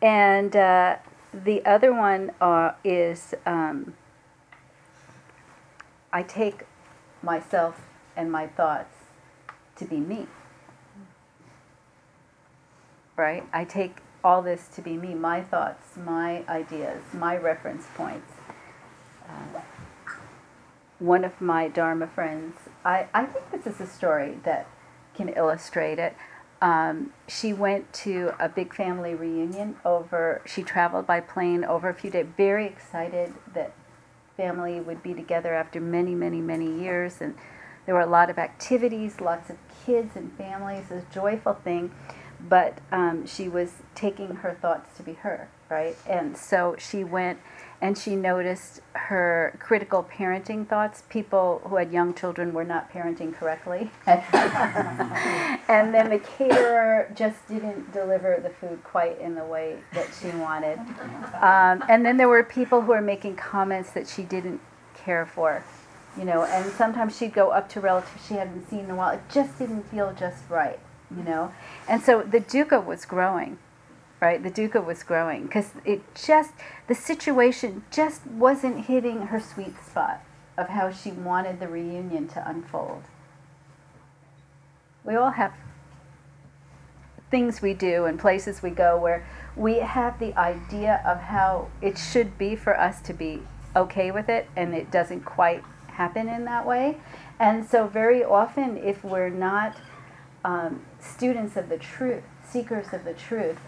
And 0.00 0.56
uh, 0.56 0.96
the 1.34 1.62
other 1.66 1.92
one 1.92 2.32
uh, 2.40 2.72
is 2.82 3.34
um, 3.44 3.92
I 6.12 6.22
take 6.22 6.64
myself 7.22 7.80
and 8.16 8.30
my 8.30 8.46
thoughts 8.46 8.94
to 9.76 9.84
be 9.84 9.96
me. 9.96 10.26
Right? 13.16 13.44
I 13.52 13.64
take 13.64 13.98
all 14.22 14.42
this 14.42 14.68
to 14.74 14.82
be 14.82 14.96
me, 14.96 15.14
my 15.14 15.42
thoughts, 15.42 15.96
my 15.96 16.44
ideas, 16.48 17.02
my 17.12 17.36
reference 17.36 17.86
points. 17.94 18.32
Uh, 19.28 19.60
one 20.98 21.24
of 21.24 21.40
my 21.40 21.68
Dharma 21.68 22.06
friends, 22.06 22.56
I, 22.84 23.06
I 23.14 23.24
think 23.24 23.50
this 23.50 23.66
is 23.66 23.80
a 23.80 23.86
story 23.86 24.38
that 24.44 24.66
can 25.14 25.30
illustrate 25.30 25.98
it. 25.98 26.14
Um, 26.60 27.14
she 27.26 27.54
went 27.54 27.90
to 27.94 28.32
a 28.38 28.48
big 28.48 28.74
family 28.74 29.14
reunion 29.14 29.76
over, 29.84 30.42
she 30.44 30.62
traveled 30.62 31.06
by 31.06 31.20
plane 31.20 31.64
over 31.64 31.88
a 31.88 31.94
few 31.94 32.10
days, 32.10 32.26
very 32.36 32.66
excited 32.66 33.32
that 33.54 33.72
family 34.40 34.80
would 34.80 35.02
be 35.02 35.12
together 35.12 35.54
after 35.54 35.80
many, 35.80 36.14
many, 36.14 36.40
many 36.40 36.80
years. 36.80 37.20
And 37.20 37.34
there 37.84 37.94
were 37.94 38.00
a 38.00 38.06
lot 38.06 38.30
of 38.30 38.38
activities, 38.38 39.20
lots 39.20 39.50
of 39.50 39.56
kids 39.84 40.16
and 40.16 40.32
families, 40.38 40.90
a 40.90 41.02
joyful 41.12 41.54
thing. 41.54 41.92
But 42.48 42.78
um, 42.90 43.26
she 43.26 43.48
was 43.48 43.74
taking 43.94 44.36
her 44.36 44.54
thoughts 44.54 44.96
to 44.96 45.02
be 45.02 45.12
her, 45.12 45.50
right? 45.68 45.94
And 46.08 46.38
so 46.38 46.74
she 46.78 47.04
went 47.04 47.38
and 47.82 47.96
she 47.96 48.14
noticed 48.14 48.82
her 48.92 49.56
critical 49.58 50.04
parenting 50.04 50.66
thoughts. 50.66 51.02
People 51.08 51.62
who 51.64 51.76
had 51.76 51.90
young 51.90 52.12
children 52.12 52.52
were 52.52 52.64
not 52.64 52.92
parenting 52.92 53.34
correctly. 53.34 53.90
and 54.06 55.94
then 55.94 56.10
the 56.10 56.18
caterer 56.18 57.10
just 57.14 57.48
didn't 57.48 57.90
deliver 57.92 58.38
the 58.42 58.50
food 58.50 58.84
quite 58.84 59.18
in 59.18 59.34
the 59.34 59.44
way 59.44 59.78
that 59.94 60.08
she 60.20 60.28
wanted. 60.38 60.78
Um, 61.40 61.82
and 61.88 62.04
then 62.04 62.18
there 62.18 62.28
were 62.28 62.44
people 62.44 62.82
who 62.82 62.88
were 62.88 63.00
making 63.00 63.36
comments 63.36 63.92
that 63.92 64.06
she 64.06 64.22
didn't 64.22 64.60
care 64.94 65.24
for. 65.24 65.64
You 66.18 66.24
know, 66.24 66.44
and 66.44 66.70
sometimes 66.72 67.16
she'd 67.16 67.32
go 67.32 67.50
up 67.50 67.68
to 67.70 67.80
relatives 67.80 68.26
she 68.26 68.34
hadn't 68.34 68.68
seen 68.68 68.80
in 68.80 68.90
a 68.90 68.96
while. 68.96 69.14
It 69.14 69.22
just 69.32 69.58
didn't 69.58 69.84
feel 69.84 70.12
just 70.18 70.42
right, 70.50 70.80
you 71.16 71.22
know. 71.22 71.52
And 71.88 72.02
so 72.02 72.22
the 72.22 72.40
dukkha 72.40 72.84
was 72.84 73.04
growing 73.04 73.58
right? 74.20 74.42
The 74.42 74.50
dukkha 74.50 74.84
was 74.84 75.02
growing 75.02 75.44
because 75.44 75.72
it 75.84 76.02
just, 76.14 76.52
the 76.88 76.94
situation 76.94 77.84
just 77.90 78.26
wasn't 78.26 78.86
hitting 78.86 79.28
her 79.28 79.40
sweet 79.40 79.74
spot 79.84 80.22
of 80.58 80.68
how 80.68 80.90
she 80.90 81.10
wanted 81.10 81.58
the 81.58 81.68
reunion 81.68 82.28
to 82.28 82.48
unfold. 82.48 83.02
We 85.04 85.16
all 85.16 85.30
have 85.30 85.54
things 87.30 87.62
we 87.62 87.72
do 87.74 88.04
and 88.04 88.18
places 88.18 88.62
we 88.62 88.70
go 88.70 88.98
where 88.98 89.26
we 89.56 89.76
have 89.76 90.18
the 90.18 90.36
idea 90.38 91.02
of 91.06 91.18
how 91.18 91.68
it 91.80 91.96
should 91.96 92.36
be 92.36 92.56
for 92.56 92.78
us 92.78 93.00
to 93.02 93.14
be 93.14 93.42
okay 93.74 94.10
with 94.10 94.28
it, 94.28 94.48
and 94.56 94.74
it 94.74 94.90
doesn't 94.90 95.24
quite 95.24 95.62
happen 95.88 96.28
in 96.28 96.44
that 96.44 96.66
way. 96.66 96.98
And 97.38 97.64
so, 97.66 97.86
very 97.86 98.22
often, 98.24 98.76
if 98.76 99.04
we're 99.04 99.30
not 99.30 99.76
um, 100.44 100.82
students 100.98 101.56
of 101.56 101.68
the 101.68 101.78
truth, 101.78 102.22
seekers 102.44 102.92
of 102.92 103.04
the 103.04 103.14
truth, 103.14 103.58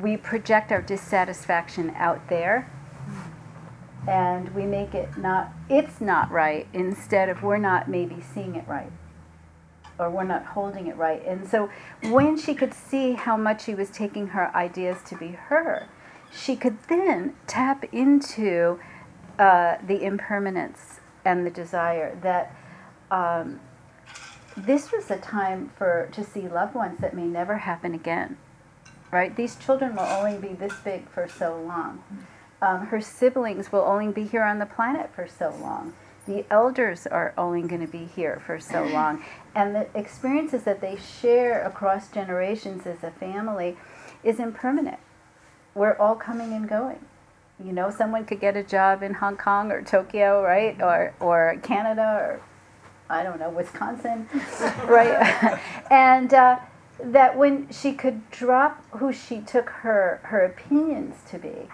we 0.00 0.16
project 0.16 0.72
our 0.72 0.82
dissatisfaction 0.82 1.90
out 1.96 2.28
there. 2.28 2.70
And 4.08 4.52
we 4.54 4.66
make 4.66 4.94
it 4.94 5.16
not 5.16 5.52
it's 5.68 6.00
not 6.00 6.30
right 6.30 6.66
instead 6.72 7.28
of 7.28 7.42
we're 7.42 7.58
not 7.58 7.88
maybe 7.88 8.20
seeing 8.20 8.56
it 8.56 8.66
right 8.66 8.90
or 9.98 10.10
we're 10.10 10.24
not 10.24 10.44
holding 10.44 10.88
it 10.88 10.96
right. 10.96 11.24
And 11.24 11.46
so 11.48 11.70
when 12.02 12.36
she 12.36 12.54
could 12.54 12.74
see 12.74 13.12
how 13.12 13.36
much 13.36 13.64
she 13.64 13.74
was 13.74 13.90
taking 13.90 14.28
her 14.28 14.54
ideas 14.56 14.98
to 15.06 15.16
be 15.16 15.28
her 15.28 15.88
she 16.34 16.56
could 16.56 16.78
then 16.88 17.34
tap 17.46 17.84
into 17.92 18.80
uh, 19.38 19.76
the 19.86 20.02
impermanence 20.02 21.00
and 21.24 21.46
the 21.46 21.50
desire 21.50 22.18
that 22.22 22.54
um, 23.10 23.60
this 24.56 24.90
was 24.90 25.10
a 25.10 25.18
time 25.18 25.70
for 25.76 26.08
to 26.12 26.24
see 26.24 26.48
loved 26.48 26.74
ones 26.74 26.98
that 27.00 27.14
may 27.14 27.24
never 27.24 27.58
happen 27.58 27.94
again 27.94 28.36
right? 29.12 29.36
These 29.36 29.56
children 29.56 29.94
will 29.94 30.02
only 30.02 30.38
be 30.38 30.54
this 30.54 30.72
big 30.82 31.08
for 31.10 31.28
so 31.28 31.60
long. 31.60 32.02
Um, 32.62 32.86
her 32.86 33.00
siblings 33.00 33.70
will 33.70 33.82
only 33.82 34.10
be 34.10 34.24
here 34.24 34.42
on 34.42 34.58
the 34.58 34.66
planet 34.66 35.10
for 35.14 35.28
so 35.28 35.54
long. 35.60 35.92
The 36.26 36.46
elders 36.50 37.06
are 37.06 37.34
only 37.36 37.62
going 37.62 37.80
to 37.80 37.92
be 37.92 38.06
here 38.06 38.40
for 38.46 38.58
so 38.58 38.84
long. 38.86 39.22
And 39.54 39.74
the 39.74 39.86
experiences 39.94 40.62
that 40.62 40.80
they 40.80 40.96
share 40.96 41.64
across 41.64 42.08
generations 42.08 42.86
as 42.86 43.04
a 43.04 43.10
family 43.10 43.76
is 44.24 44.40
impermanent. 44.40 44.98
We're 45.74 45.96
all 45.96 46.14
coming 46.14 46.52
and 46.52 46.68
going. 46.68 47.04
You 47.62 47.72
know, 47.72 47.90
someone 47.90 48.24
could 48.24 48.40
get 48.40 48.56
a 48.56 48.62
job 48.62 49.02
in 49.02 49.14
Hong 49.14 49.36
Kong 49.36 49.70
or 49.70 49.82
Tokyo, 49.82 50.42
right? 50.42 50.80
Or, 50.80 51.14
or 51.20 51.58
Canada 51.62 52.18
or, 52.20 52.40
I 53.10 53.22
don't 53.22 53.38
know, 53.38 53.50
Wisconsin, 53.50 54.28
right? 54.86 55.60
and, 55.90 56.32
uh, 56.32 56.58
that 57.02 57.36
when 57.36 57.68
she 57.70 57.92
could 57.92 58.30
drop 58.30 58.84
who 58.92 59.12
she 59.12 59.40
took 59.40 59.68
her 59.70 60.20
her 60.24 60.44
opinions 60.44 61.16
to 61.28 61.38
be 61.38 61.68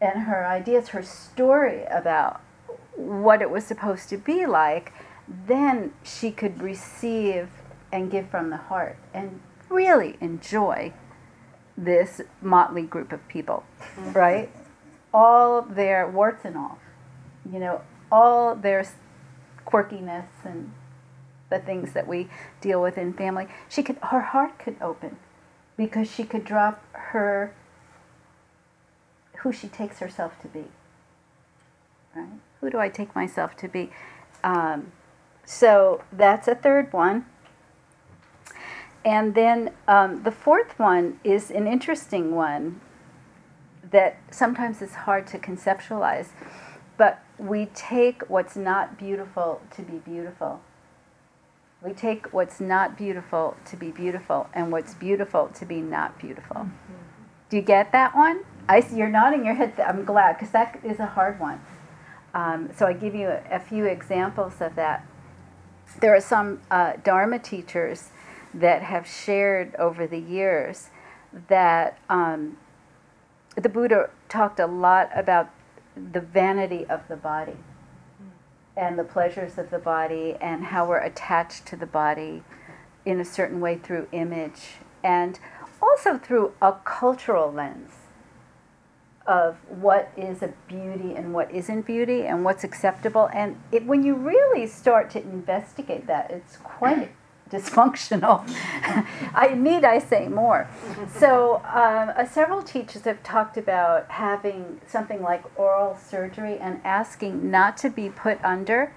and 0.00 0.24
her 0.24 0.46
ideas 0.46 0.88
her 0.88 1.02
story 1.02 1.84
about 1.84 2.40
what 2.94 3.40
it 3.40 3.50
was 3.50 3.64
supposed 3.64 4.08
to 4.08 4.16
be 4.16 4.44
like 4.46 4.92
then 5.46 5.92
she 6.02 6.30
could 6.30 6.62
receive 6.62 7.48
and 7.90 8.10
give 8.10 8.28
from 8.28 8.50
the 8.50 8.56
heart 8.56 8.98
and 9.14 9.40
really 9.70 10.16
enjoy 10.20 10.92
this 11.76 12.20
motley 12.40 12.82
group 12.82 13.12
of 13.12 13.26
people, 13.28 13.64
mm-hmm. 13.96 14.12
right? 14.12 14.50
All 15.12 15.62
their 15.62 16.08
warts 16.08 16.44
and 16.44 16.56
all, 16.56 16.78
you 17.50 17.58
know, 17.58 17.82
all 18.10 18.54
their 18.54 18.86
quirkiness 19.66 20.26
and 20.44 20.72
the 21.54 21.64
things 21.64 21.92
that 21.92 22.06
we 22.06 22.28
deal 22.60 22.82
with 22.82 22.98
in 22.98 23.12
family. 23.12 23.46
She 23.68 23.82
could, 23.82 23.96
her 24.02 24.20
heart 24.20 24.58
could 24.58 24.76
open 24.80 25.16
because 25.76 26.10
she 26.10 26.24
could 26.24 26.44
drop 26.44 26.84
her, 26.92 27.54
who 29.38 29.52
she 29.52 29.68
takes 29.68 29.98
herself 30.00 30.40
to 30.42 30.48
be. 30.48 30.64
Right? 32.14 32.28
Who 32.60 32.70
do 32.70 32.78
I 32.78 32.88
take 32.88 33.14
myself 33.14 33.56
to 33.58 33.68
be? 33.68 33.90
Um, 34.42 34.92
so 35.44 36.02
that's 36.12 36.48
a 36.48 36.54
third 36.54 36.92
one. 36.92 37.26
And 39.04 39.34
then 39.34 39.72
um, 39.86 40.22
the 40.22 40.30
fourth 40.30 40.78
one 40.78 41.20
is 41.22 41.50
an 41.50 41.66
interesting 41.66 42.34
one 42.34 42.80
that 43.90 44.16
sometimes 44.30 44.80
is 44.80 44.94
hard 44.94 45.26
to 45.28 45.38
conceptualize, 45.38 46.28
but 46.96 47.22
we 47.38 47.66
take 47.66 48.22
what's 48.30 48.56
not 48.56 48.98
beautiful 48.98 49.60
to 49.76 49.82
be 49.82 49.98
beautiful. 49.98 50.60
We 51.84 51.92
take 51.92 52.32
what's 52.32 52.60
not 52.60 52.96
beautiful 52.96 53.58
to 53.66 53.76
be 53.76 53.90
beautiful, 53.90 54.48
and 54.54 54.72
what's 54.72 54.94
beautiful 54.94 55.48
to 55.48 55.66
be 55.66 55.82
not 55.82 56.18
beautiful. 56.18 56.56
Mm-hmm. 56.56 56.94
Do 57.50 57.56
you 57.58 57.62
get 57.62 57.92
that 57.92 58.16
one? 58.16 58.40
I 58.66 58.80
see 58.80 58.96
you're 58.96 59.10
nodding 59.10 59.44
your 59.44 59.54
head. 59.54 59.78
I'm 59.78 60.06
glad 60.06 60.38
because 60.38 60.50
that 60.52 60.80
is 60.82 60.98
a 60.98 61.04
hard 61.04 61.38
one. 61.38 61.60
Um, 62.32 62.70
so 62.74 62.86
I 62.86 62.94
give 62.94 63.14
you 63.14 63.28
a, 63.28 63.42
a, 63.50 63.60
few 63.60 63.84
examples 63.84 64.62
of 64.62 64.74
that. 64.76 65.06
There 66.00 66.16
are 66.16 66.22
some 66.22 66.62
uh, 66.70 66.94
Dharma 67.04 67.38
teachers 67.38 68.08
that 68.54 68.82
have 68.82 69.06
shared 69.06 69.74
over 69.76 70.06
the 70.06 70.18
years 70.18 70.88
that 71.48 71.98
um, 72.08 72.56
the 73.56 73.68
Buddha 73.68 74.08
talked 74.30 74.58
a 74.58 74.66
lot 74.66 75.10
about 75.14 75.50
the 75.94 76.20
vanity 76.20 76.86
of 76.86 77.06
the 77.08 77.16
body 77.16 77.56
and 78.76 78.98
the 78.98 79.04
pleasures 79.04 79.58
of 79.58 79.70
the 79.70 79.78
body 79.78 80.36
and 80.40 80.64
how 80.64 80.88
we're 80.88 80.98
attached 80.98 81.66
to 81.66 81.76
the 81.76 81.86
body 81.86 82.42
in 83.04 83.20
a 83.20 83.24
certain 83.24 83.60
way 83.60 83.76
through 83.76 84.08
image 84.12 84.76
and 85.02 85.38
also 85.80 86.18
through 86.18 86.52
a 86.60 86.72
cultural 86.84 87.52
lens 87.52 87.92
of 89.26 89.56
what 89.68 90.10
is 90.16 90.42
a 90.42 90.52
beauty 90.68 91.14
and 91.14 91.32
what 91.32 91.50
isn't 91.50 91.86
beauty 91.86 92.22
and 92.22 92.44
what's 92.44 92.64
acceptable. 92.64 93.30
And 93.32 93.58
it, 93.72 93.86
when 93.86 94.02
you 94.02 94.14
really 94.14 94.66
start 94.66 95.10
to 95.10 95.22
investigate 95.22 96.06
that 96.06 96.30
it's 96.30 96.56
quite 96.58 97.12
dysfunctional. 97.54 98.48
I 99.34 99.54
need 99.54 99.84
I 99.84 99.98
say 99.98 100.28
more. 100.28 100.68
So 101.14 101.56
um, 101.64 102.12
uh, 102.16 102.26
several 102.26 102.62
teachers 102.62 103.02
have 103.02 103.22
talked 103.22 103.56
about 103.56 104.10
having 104.10 104.80
something 104.86 105.22
like 105.22 105.44
oral 105.58 105.96
surgery 105.96 106.58
and 106.58 106.80
asking 106.84 107.50
not 107.50 107.76
to 107.78 107.90
be 107.90 108.08
put 108.08 108.42
under 108.44 108.92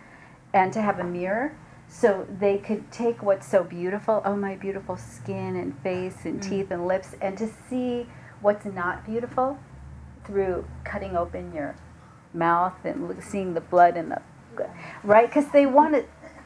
and 0.54 0.74
to 0.74 0.82
have 0.82 1.00
a 1.00 1.04
mirror 1.04 1.56
so 1.88 2.28
they 2.40 2.58
could 2.58 2.92
take 2.92 3.22
what's 3.24 3.48
so 3.48 3.64
beautiful 3.64 4.22
oh 4.26 4.36
my 4.36 4.56
beautiful 4.56 4.98
skin 4.98 5.56
and 5.56 5.78
face 5.80 6.26
and 6.26 6.42
mm. 6.42 6.50
teeth 6.50 6.72
and 6.72 6.88
lips 6.88 7.16
and 7.22 7.38
to 7.38 7.48
see 7.70 8.08
what's 8.42 8.66
not 8.66 9.06
beautiful 9.06 9.58
through 10.26 10.66
cutting 10.84 11.16
open 11.16 11.54
your 11.54 11.76
mouth 12.34 12.76
and 12.84 13.24
seeing 13.24 13.54
the 13.54 13.62
blood 13.62 13.96
and 13.96 14.12
the 14.12 14.22
right 15.04 15.28
because 15.28 15.52
they 15.52 15.66
want 15.66 15.94
to 15.94 16.04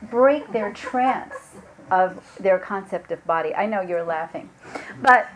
break 0.08 0.52
their 0.52 0.72
trance 0.74 1.51
of 1.92 2.38
their 2.40 2.58
concept 2.58 3.12
of 3.12 3.24
body. 3.28 3.54
I 3.54 3.66
know 3.68 3.82
you're 3.82 4.04
laughing, 4.04 4.50
but 5.02 5.28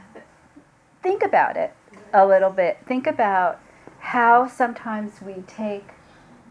think 1.04 1.22
about 1.22 1.58
it 1.58 1.74
a 2.14 2.26
little 2.26 2.50
bit. 2.50 2.80
Think 2.88 3.06
about 3.06 3.60
how 4.00 4.48
sometimes 4.48 5.22
we 5.22 5.44
take 5.46 5.90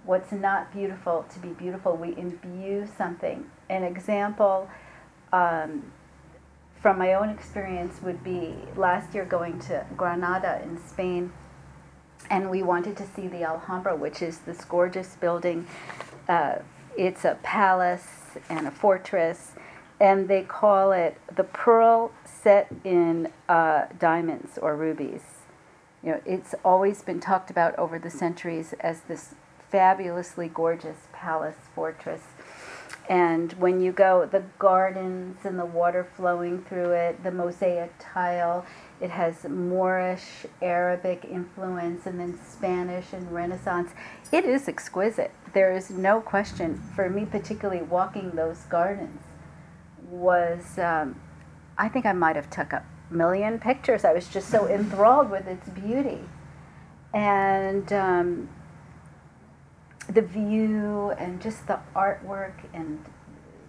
what's 0.05 0.31
not 0.31 0.73
beautiful 0.73 1.25
to 1.33 1.39
be 1.39 1.49
beautiful. 1.49 1.97
We 1.97 2.15
imbue 2.17 2.87
something. 2.99 3.47
An 3.71 3.83
example 3.83 4.69
um, 5.33 5.91
from 6.83 6.99
my 6.99 7.15
own 7.15 7.31
experience 7.31 8.03
would 8.03 8.23
be 8.23 8.55
last 8.77 9.15
year 9.15 9.25
going 9.25 9.59
to 9.61 9.87
Granada 9.97 10.61
in 10.63 10.79
Spain, 10.87 11.33
and 12.29 12.51
we 12.51 12.63
wanted 12.63 12.97
to 12.99 13.07
see 13.07 13.27
the 13.27 13.43
Alhambra, 13.43 13.97
which 13.97 14.21
is 14.21 14.41
this 14.41 14.65
gorgeous 14.65 15.17
building. 15.17 15.67
Uh, 16.29 16.57
it's 16.97 17.25
a 17.25 17.39
palace 17.43 18.07
and 18.51 18.67
a 18.67 18.71
fortress 18.71 19.53
and 20.01 20.29
they 20.29 20.43
call 20.43 20.93
it 20.93 21.21
the 21.35 21.45
pearl 21.45 22.13
set 22.25 22.69
in 22.85 23.33
uh, 23.49 23.87
diamonds 23.99 24.59
or 24.59 24.77
rubies. 24.77 25.23
You 26.03 26.13
know, 26.13 26.21
it's 26.27 26.55
always 26.65 27.03
been 27.03 27.21
talked 27.21 27.51
about 27.51 27.79
over 27.79 27.99
the 27.99 28.11
centuries 28.11 28.75
as 28.81 29.03
this 29.03 29.35
fabulously 29.71 30.49
gorgeous 30.49 31.09
palace 31.13 31.57
fortress. 31.75 32.23
And 33.09 33.53
when 33.55 33.81
you 33.81 33.93
go, 33.93 34.27
the 34.31 34.45
gardens 34.59 35.39
and 35.45 35.59
the 35.59 35.67
water 35.67 36.07
flowing 36.17 36.63
through 36.63 36.93
it, 36.93 37.23
the 37.23 37.31
mosaic 37.31 37.93
tile, 37.99 38.65
it 39.01 39.11
has 39.11 39.45
Moorish, 39.45 40.47
Arabic 40.63 41.27
influence, 41.31 42.07
and 42.07 42.19
then 42.19 42.39
Spanish 42.39 43.13
and 43.13 43.31
Renaissance. 43.31 43.91
It 44.33 44.45
is 44.45 44.69
exquisite. 44.69 45.33
There 45.53 45.73
is 45.73 45.91
no 45.91 46.21
question, 46.21 46.83
for 46.95 47.11
me 47.11 47.27
particularly, 47.27 47.83
walking 47.83 48.31
those 48.31 48.61
gardens 48.71 49.21
was 50.11 50.79
um, 50.79 51.21
I 51.77 51.89
think 51.89 52.07
I 52.07 52.13
might 52.13 52.37
have 52.37 52.51
took 52.51 52.73
a 52.73 52.85
million 53.11 53.59
pictures. 53.59 54.05
I 54.05 54.13
was 54.13 54.29
just 54.29 54.49
so 54.49 54.69
enthralled 54.69 55.31
with 55.31 55.47
its 55.47 55.69
beauty, 55.69 56.21
and 57.13 57.93
um, 57.93 58.49
the 60.09 60.23
view, 60.23 61.11
and 61.19 61.41
just 61.41 61.67
the 61.67 61.79
artwork, 61.95 62.55
and 62.73 63.05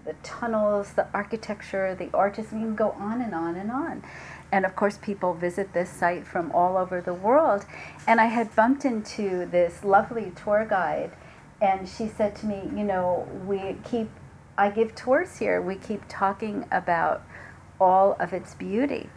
the 0.05 0.13
tunnels, 0.21 0.93
the 0.93 1.07
architecture, 1.13 1.95
the 1.95 2.09
arches. 2.13 2.51
We 2.51 2.59
can 2.59 2.75
go 2.75 2.91
on 2.91 3.21
and 3.21 3.33
on 3.33 3.55
and 3.55 3.71
on. 3.71 4.03
And 4.51 4.65
of 4.65 4.75
course, 4.75 4.97
people 5.01 5.33
visit 5.33 5.73
this 5.73 5.89
site 5.89 6.25
from 6.25 6.51
all 6.51 6.77
over 6.77 7.01
the 7.01 7.13
world. 7.13 7.65
And 8.07 8.21
I 8.21 8.25
had 8.25 8.55
bumped 8.55 8.85
into 8.85 9.45
this 9.47 9.83
lovely 9.83 10.31
tour 10.35 10.65
guide, 10.69 11.11
and 11.59 11.89
she 11.89 12.07
said 12.07 12.35
to 12.37 12.45
me, 12.45 12.69
You 12.75 12.83
know, 12.83 13.27
we 13.45 13.77
keep 13.83 14.09
I 14.57 14.69
give 14.69 14.95
tours 14.95 15.37
here, 15.37 15.61
we 15.61 15.75
keep 15.75 16.03
talking 16.07 16.65
about 16.71 17.23
all 17.79 18.15
of 18.19 18.31
its 18.31 18.55
beauty. 18.55 19.09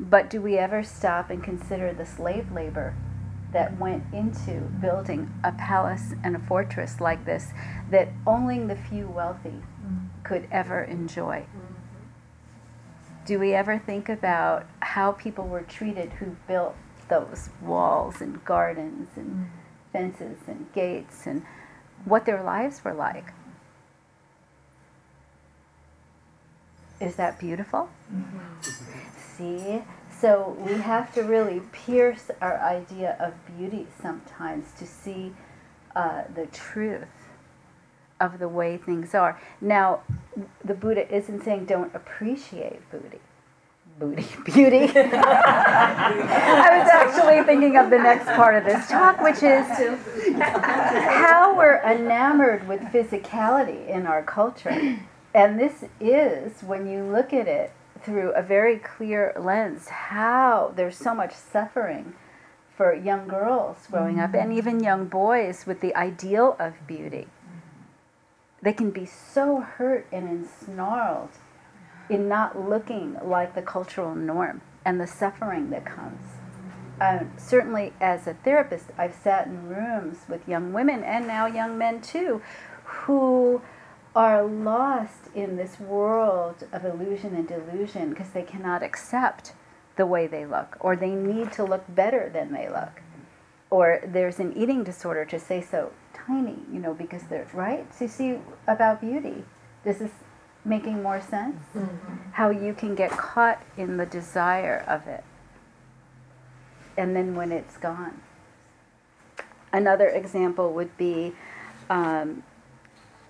But 0.00 0.30
do 0.30 0.40
we 0.40 0.56
ever 0.56 0.82
stop 0.82 1.28
and 1.28 1.42
consider 1.42 1.92
the 1.92 2.06
slave 2.06 2.52
labor 2.52 2.94
that 3.52 3.78
went 3.78 4.04
into 4.12 4.60
building 4.80 5.32
a 5.42 5.52
palace 5.52 6.14
and 6.22 6.36
a 6.36 6.38
fortress 6.38 7.00
like 7.00 7.24
this 7.24 7.48
that 7.90 8.08
only 8.26 8.64
the 8.64 8.76
few 8.76 9.08
wealthy 9.08 9.62
could 10.22 10.46
ever 10.50 10.82
enjoy? 10.82 11.46
Do 13.26 13.38
we 13.38 13.52
ever 13.52 13.78
think 13.78 14.08
about 14.08 14.66
how 14.80 15.12
people 15.12 15.46
were 15.46 15.62
treated 15.62 16.12
who 16.14 16.36
built 16.46 16.76
those 17.08 17.50
walls 17.60 18.20
and 18.20 18.42
gardens 18.44 19.10
and 19.16 19.30
mm. 19.30 19.48
fences 19.92 20.38
and 20.46 20.72
gates 20.72 21.26
and 21.26 21.42
what 22.04 22.24
their 22.24 22.42
lives 22.42 22.82
were 22.84 22.94
like? 22.94 23.32
Is 27.00 27.16
that 27.16 27.38
beautiful? 27.38 27.88
Mm-hmm. 28.12 28.60
See? 29.36 29.82
So 30.20 30.56
we 30.66 30.74
have 30.74 31.14
to 31.14 31.22
really 31.22 31.60
pierce 31.70 32.30
our 32.40 32.58
idea 32.58 33.16
of 33.20 33.34
beauty 33.56 33.86
sometimes 34.02 34.72
to 34.78 34.86
see 34.86 35.32
uh, 35.94 36.22
the 36.34 36.46
truth 36.46 37.06
of 38.20 38.40
the 38.40 38.48
way 38.48 38.78
things 38.78 39.14
are. 39.14 39.40
Now, 39.60 40.00
the 40.64 40.74
Buddha 40.74 41.12
isn't 41.14 41.44
saying 41.44 41.66
don't 41.66 41.94
appreciate 41.94 42.80
beauty. 42.90 43.20
Booty, 44.00 44.26
beauty. 44.44 44.92
I 44.96 46.78
was 46.78 46.88
actually 46.88 47.42
thinking 47.44 47.76
of 47.76 47.90
the 47.90 47.98
next 47.98 48.26
part 48.26 48.54
of 48.54 48.64
this 48.64 48.88
talk, 48.88 49.20
which 49.20 49.42
is 49.42 49.66
how 50.38 51.54
we're 51.56 51.82
enamored 51.82 52.68
with 52.68 52.80
physicality 52.80 53.88
in 53.88 54.06
our 54.06 54.22
culture 54.22 54.98
and 55.34 55.58
this 55.58 55.84
is, 56.00 56.62
when 56.62 56.88
you 56.88 57.02
look 57.02 57.32
at 57.32 57.46
it 57.48 57.72
through 58.02 58.32
a 58.32 58.42
very 58.42 58.78
clear 58.78 59.32
lens, 59.38 59.88
how 59.88 60.72
there's 60.74 60.96
so 60.96 61.14
much 61.14 61.34
suffering 61.34 62.14
for 62.76 62.94
young 62.94 63.26
girls 63.26 63.76
growing 63.90 64.16
mm-hmm. 64.16 64.34
up 64.34 64.34
and 64.34 64.52
even 64.52 64.82
young 64.82 65.06
boys 65.06 65.66
with 65.66 65.80
the 65.80 65.94
ideal 65.96 66.56
of 66.58 66.74
beauty. 66.86 67.26
They 68.62 68.72
can 68.72 68.90
be 68.90 69.06
so 69.06 69.60
hurt 69.60 70.06
and 70.12 70.28
ensnarled 70.28 71.30
in 72.08 72.28
not 72.28 72.58
looking 72.58 73.18
like 73.22 73.54
the 73.54 73.62
cultural 73.62 74.14
norm 74.14 74.62
and 74.84 75.00
the 75.00 75.06
suffering 75.06 75.70
that 75.70 75.84
comes. 75.84 76.22
Um, 77.00 77.32
certainly, 77.36 77.92
as 78.00 78.26
a 78.26 78.34
therapist, 78.34 78.86
I've 78.96 79.14
sat 79.14 79.46
in 79.46 79.68
rooms 79.68 80.18
with 80.28 80.48
young 80.48 80.72
women 80.72 81.04
and 81.04 81.26
now 81.26 81.46
young 81.46 81.78
men 81.78 82.00
too 82.00 82.42
who 82.84 83.60
are 84.14 84.44
lost 84.44 85.28
in 85.34 85.56
this 85.56 85.78
world 85.78 86.66
of 86.72 86.84
illusion 86.84 87.34
and 87.34 87.46
delusion 87.46 88.10
because 88.10 88.30
they 88.30 88.42
cannot 88.42 88.82
accept 88.82 89.52
the 89.96 90.06
way 90.06 90.26
they 90.26 90.46
look, 90.46 90.76
or 90.80 90.96
they 90.96 91.10
need 91.10 91.52
to 91.52 91.64
look 91.64 91.84
better 91.88 92.30
than 92.32 92.52
they 92.52 92.68
look. 92.68 93.02
Or 93.70 94.00
there's 94.06 94.38
an 94.38 94.56
eating 94.56 94.84
disorder 94.84 95.24
to 95.26 95.38
say 95.38 95.60
so 95.60 95.92
tiny, 96.14 96.56
you 96.72 96.78
know, 96.78 96.94
because 96.94 97.24
they're 97.24 97.48
right. 97.52 97.92
So 97.94 98.04
you 98.04 98.08
see 98.08 98.38
about 98.66 99.00
beauty. 99.00 99.44
This 99.84 100.00
is 100.00 100.10
making 100.64 101.02
more 101.02 101.20
sense? 101.20 101.56
Mm-hmm. 101.74 102.30
How 102.32 102.50
you 102.50 102.74
can 102.74 102.94
get 102.94 103.10
caught 103.10 103.62
in 103.76 103.96
the 103.96 104.06
desire 104.06 104.84
of 104.86 105.06
it. 105.06 105.24
And 106.96 107.14
then 107.14 107.34
when 107.34 107.52
it's 107.52 107.76
gone. 107.76 108.20
Another 109.72 110.08
example 110.08 110.72
would 110.72 110.96
be 110.96 111.34
um, 111.90 112.42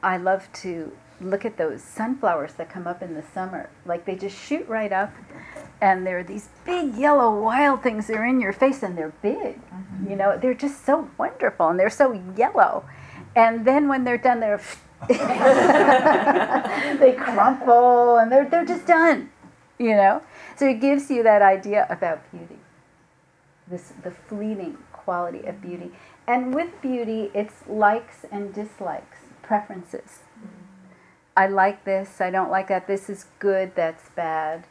I 0.02 0.16
love 0.16 0.48
to 0.62 0.92
look 1.20 1.44
at 1.44 1.56
those 1.56 1.82
sunflowers 1.82 2.54
that 2.54 2.70
come 2.70 2.86
up 2.86 3.02
in 3.02 3.14
the 3.14 3.22
summer. 3.34 3.70
Like 3.84 4.04
they 4.04 4.14
just 4.14 4.38
shoot 4.38 4.68
right 4.68 4.92
up, 4.92 5.12
and 5.80 6.06
they're 6.06 6.22
these 6.22 6.48
big 6.64 6.94
yellow 6.94 7.42
wild 7.42 7.82
things. 7.82 8.06
They're 8.06 8.26
in 8.26 8.40
your 8.40 8.52
face 8.52 8.82
and 8.82 8.96
they're 8.96 9.14
big. 9.22 9.56
Mm-hmm. 9.56 10.10
You 10.10 10.16
know, 10.16 10.38
they're 10.38 10.54
just 10.54 10.84
so 10.84 11.10
wonderful 11.18 11.68
and 11.68 11.78
they're 11.78 11.90
so 11.90 12.12
yellow. 12.36 12.84
And 13.34 13.64
then 13.66 13.88
when 13.88 14.04
they're 14.04 14.18
done, 14.18 14.40
they're 14.40 14.60
they 15.08 15.16
crumple 17.12 18.16
and 18.16 18.32
they're 18.32 18.48
they're 18.48 18.64
just 18.64 18.86
done. 18.86 19.30
You 19.78 19.94
know, 19.94 20.22
so 20.56 20.66
it 20.66 20.80
gives 20.80 21.08
you 21.10 21.22
that 21.22 21.42
idea 21.42 21.86
about 21.88 22.28
beauty. 22.32 22.58
This 23.68 23.92
the 24.02 24.10
fleeting 24.10 24.78
quality 24.92 25.44
of 25.46 25.62
beauty, 25.62 25.92
and 26.26 26.52
with 26.52 26.80
beauty, 26.82 27.30
it's 27.32 27.66
likes 27.68 28.24
and 28.32 28.52
dislikes 28.52 29.17
preferences. 29.48 30.20
I 31.34 31.46
like 31.46 31.84
this, 31.84 32.20
I 32.20 32.30
don't 32.30 32.50
like 32.50 32.68
that, 32.68 32.86
this 32.86 33.08
is 33.08 33.26
good, 33.38 33.74
that's 33.74 34.10
bad, 34.10 34.66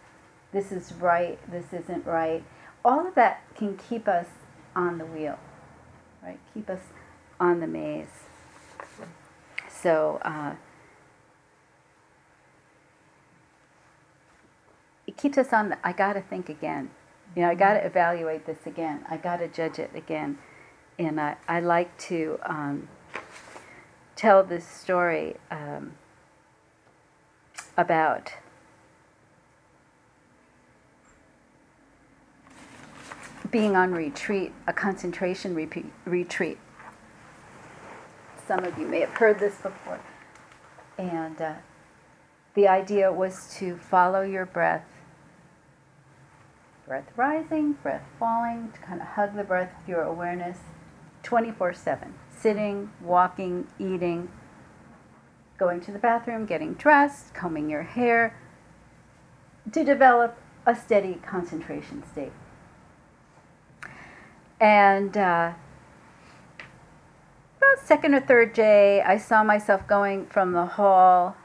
this 0.53 0.71
is 0.71 0.93
right, 0.93 1.39
this 1.51 1.73
isn't 1.73 2.05
right. 2.05 2.43
All 2.85 3.07
of 3.07 3.15
that 3.15 3.41
can 3.55 3.75
keep 3.75 4.07
us 4.07 4.27
on 4.75 4.99
the 4.99 5.05
wheel, 5.05 5.39
right? 6.21 6.39
Keep 6.53 6.69
us 6.69 6.81
on 7.39 7.59
the 7.59 7.67
maze. 7.67 8.27
So, 9.67 10.19
uh, 10.21 10.53
it 15.07 15.17
keeps 15.17 15.39
us 15.39 15.51
on 15.51 15.69
the, 15.69 15.87
I 15.87 15.91
got 15.91 16.13
to 16.13 16.21
think 16.21 16.49
again. 16.49 16.91
You 17.35 17.41
know, 17.41 17.49
I 17.49 17.55
got 17.55 17.73
to 17.73 17.85
evaluate 17.85 18.45
this 18.45 18.59
again. 18.65 19.05
I 19.09 19.17
got 19.17 19.37
to 19.37 19.47
judge 19.47 19.79
it 19.79 19.91
again. 19.95 20.37
And 20.99 21.19
I, 21.19 21.37
I 21.47 21.61
like 21.61 21.97
to 22.09 22.39
um, 22.43 22.89
tell 24.17 24.43
this 24.43 24.67
story 24.67 25.35
um, 25.51 25.93
about 27.77 28.33
being 33.51 33.75
on 33.75 33.93
retreat, 33.93 34.51
a 34.65 34.73
concentration 34.73 35.55
re- 35.55 35.69
retreat. 36.03 36.57
Some 38.47 38.65
of 38.65 38.77
you 38.77 38.87
may 38.87 39.01
have 39.01 39.11
heard 39.11 39.39
this 39.39 39.55
before. 39.55 39.99
And 40.97 41.39
uh, 41.39 41.53
the 42.55 42.67
idea 42.67 43.13
was 43.13 43.55
to 43.59 43.77
follow 43.77 44.21
your 44.21 44.45
breath 44.45 44.83
breath 46.87 47.11
rising, 47.17 47.73
breath 47.83 48.05
falling, 48.17 48.71
to 48.71 48.79
kind 48.79 49.01
of 49.01 49.07
hug 49.07 49.35
the 49.35 49.43
breath 49.43 49.71
with 49.79 49.89
your 49.89 50.01
awareness 50.03 50.57
24 51.23 51.73
7 51.73 52.13
sitting, 52.39 52.91
walking, 53.01 53.67
eating, 53.79 54.29
going 55.57 55.81
to 55.81 55.91
the 55.91 55.99
bathroom, 55.99 56.45
getting 56.45 56.73
dressed, 56.73 57.33
combing 57.33 57.69
your 57.69 57.83
hair, 57.83 58.39
to 59.71 59.83
develop 59.83 60.37
a 60.65 60.75
steady 60.75 61.15
concentration 61.25 62.03
state. 62.11 62.31
And 64.59 65.15
uh, 65.15 65.53
about 67.57 67.85
second 67.85 68.15
or 68.15 68.21
third 68.21 68.53
day, 68.53 69.01
I 69.01 69.17
saw 69.17 69.43
myself 69.43 69.87
going 69.87 70.27
from 70.27 70.53
the 70.53 70.65
hall 70.65 71.35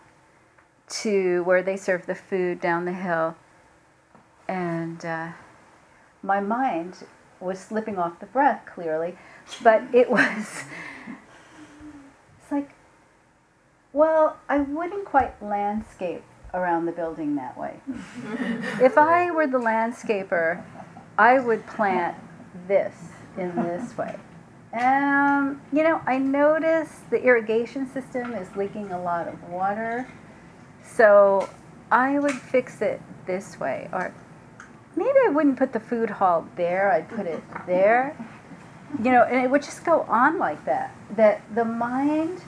to 0.88 1.42
where 1.44 1.62
they 1.62 1.76
serve 1.76 2.07
the 2.07 2.14
food 2.14 2.61
down 2.61 2.85
the 2.85 2.92
hill. 2.92 3.37
And 4.48 5.05
uh, 5.05 5.33
my 6.22 6.40
mind 6.40 7.05
was 7.40 7.59
slipping 7.59 7.98
off 7.98 8.20
the 8.20 8.26
breath 8.26 8.66
clearly, 8.66 9.16
but 9.62 9.83
it 9.93 10.11
was 10.11 10.65
it's 12.41 12.51
like 12.53 12.71
well 13.93 14.38
i 14.49 14.59
wouldn't 14.59 15.05
quite 15.05 15.41
landscape 15.43 16.23
around 16.55 16.85
the 16.85 16.93
building 16.93 17.35
that 17.37 17.57
way. 17.57 17.81
If 18.81 18.99
i 18.99 19.31
were 19.31 19.47
the 19.47 19.59
landscaper 19.59 20.62
i 21.19 21.38
would 21.38 21.67
plant 21.67 22.17
this 22.69 22.95
in 23.38 23.55
this 23.57 23.97
way. 23.97 24.17
Um, 24.73 25.61
you 25.73 25.83
know 25.83 26.01
i 26.07 26.19
noticed 26.19 27.11
the 27.11 27.23
irrigation 27.23 27.87
system 27.91 28.33
is 28.33 28.55
leaking 28.57 28.91
a 28.91 29.03
lot 29.03 29.29
of 29.29 29.43
water 29.51 30.09
so 30.83 31.49
i 31.91 32.19
would 32.19 32.33
fix 32.35 32.81
it 32.81 33.01
this 33.27 33.61
way 33.61 33.88
or 33.93 34.15
maybe 34.97 35.19
i 35.27 35.29
wouldn't 35.29 35.59
put 35.59 35.75
the 35.75 35.81
food 35.81 36.09
hall 36.09 36.47
there 36.57 36.91
i'd 36.93 37.09
put 37.11 37.27
it 37.27 37.43
there 37.67 38.17
you 38.98 39.11
know, 39.11 39.22
and 39.22 39.44
it 39.44 39.50
would 39.50 39.62
just 39.62 39.85
go 39.85 40.02
on 40.02 40.38
like 40.38 40.64
that. 40.64 40.94
That 41.16 41.42
the 41.55 41.64
mind 41.64 42.42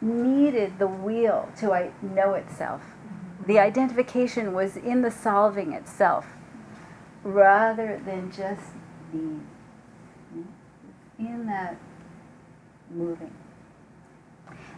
needed 0.00 0.78
the 0.78 0.86
wheel 0.86 1.48
to 1.58 1.90
know 2.02 2.34
itself. 2.34 2.82
The 3.46 3.58
identification 3.58 4.52
was 4.52 4.76
in 4.76 5.02
the 5.02 5.10
solving 5.10 5.72
itself 5.72 6.26
rather 7.22 8.00
than 8.04 8.30
just 8.30 8.62
being 9.12 9.46
in 11.18 11.46
that 11.46 11.76
moving. 12.90 13.32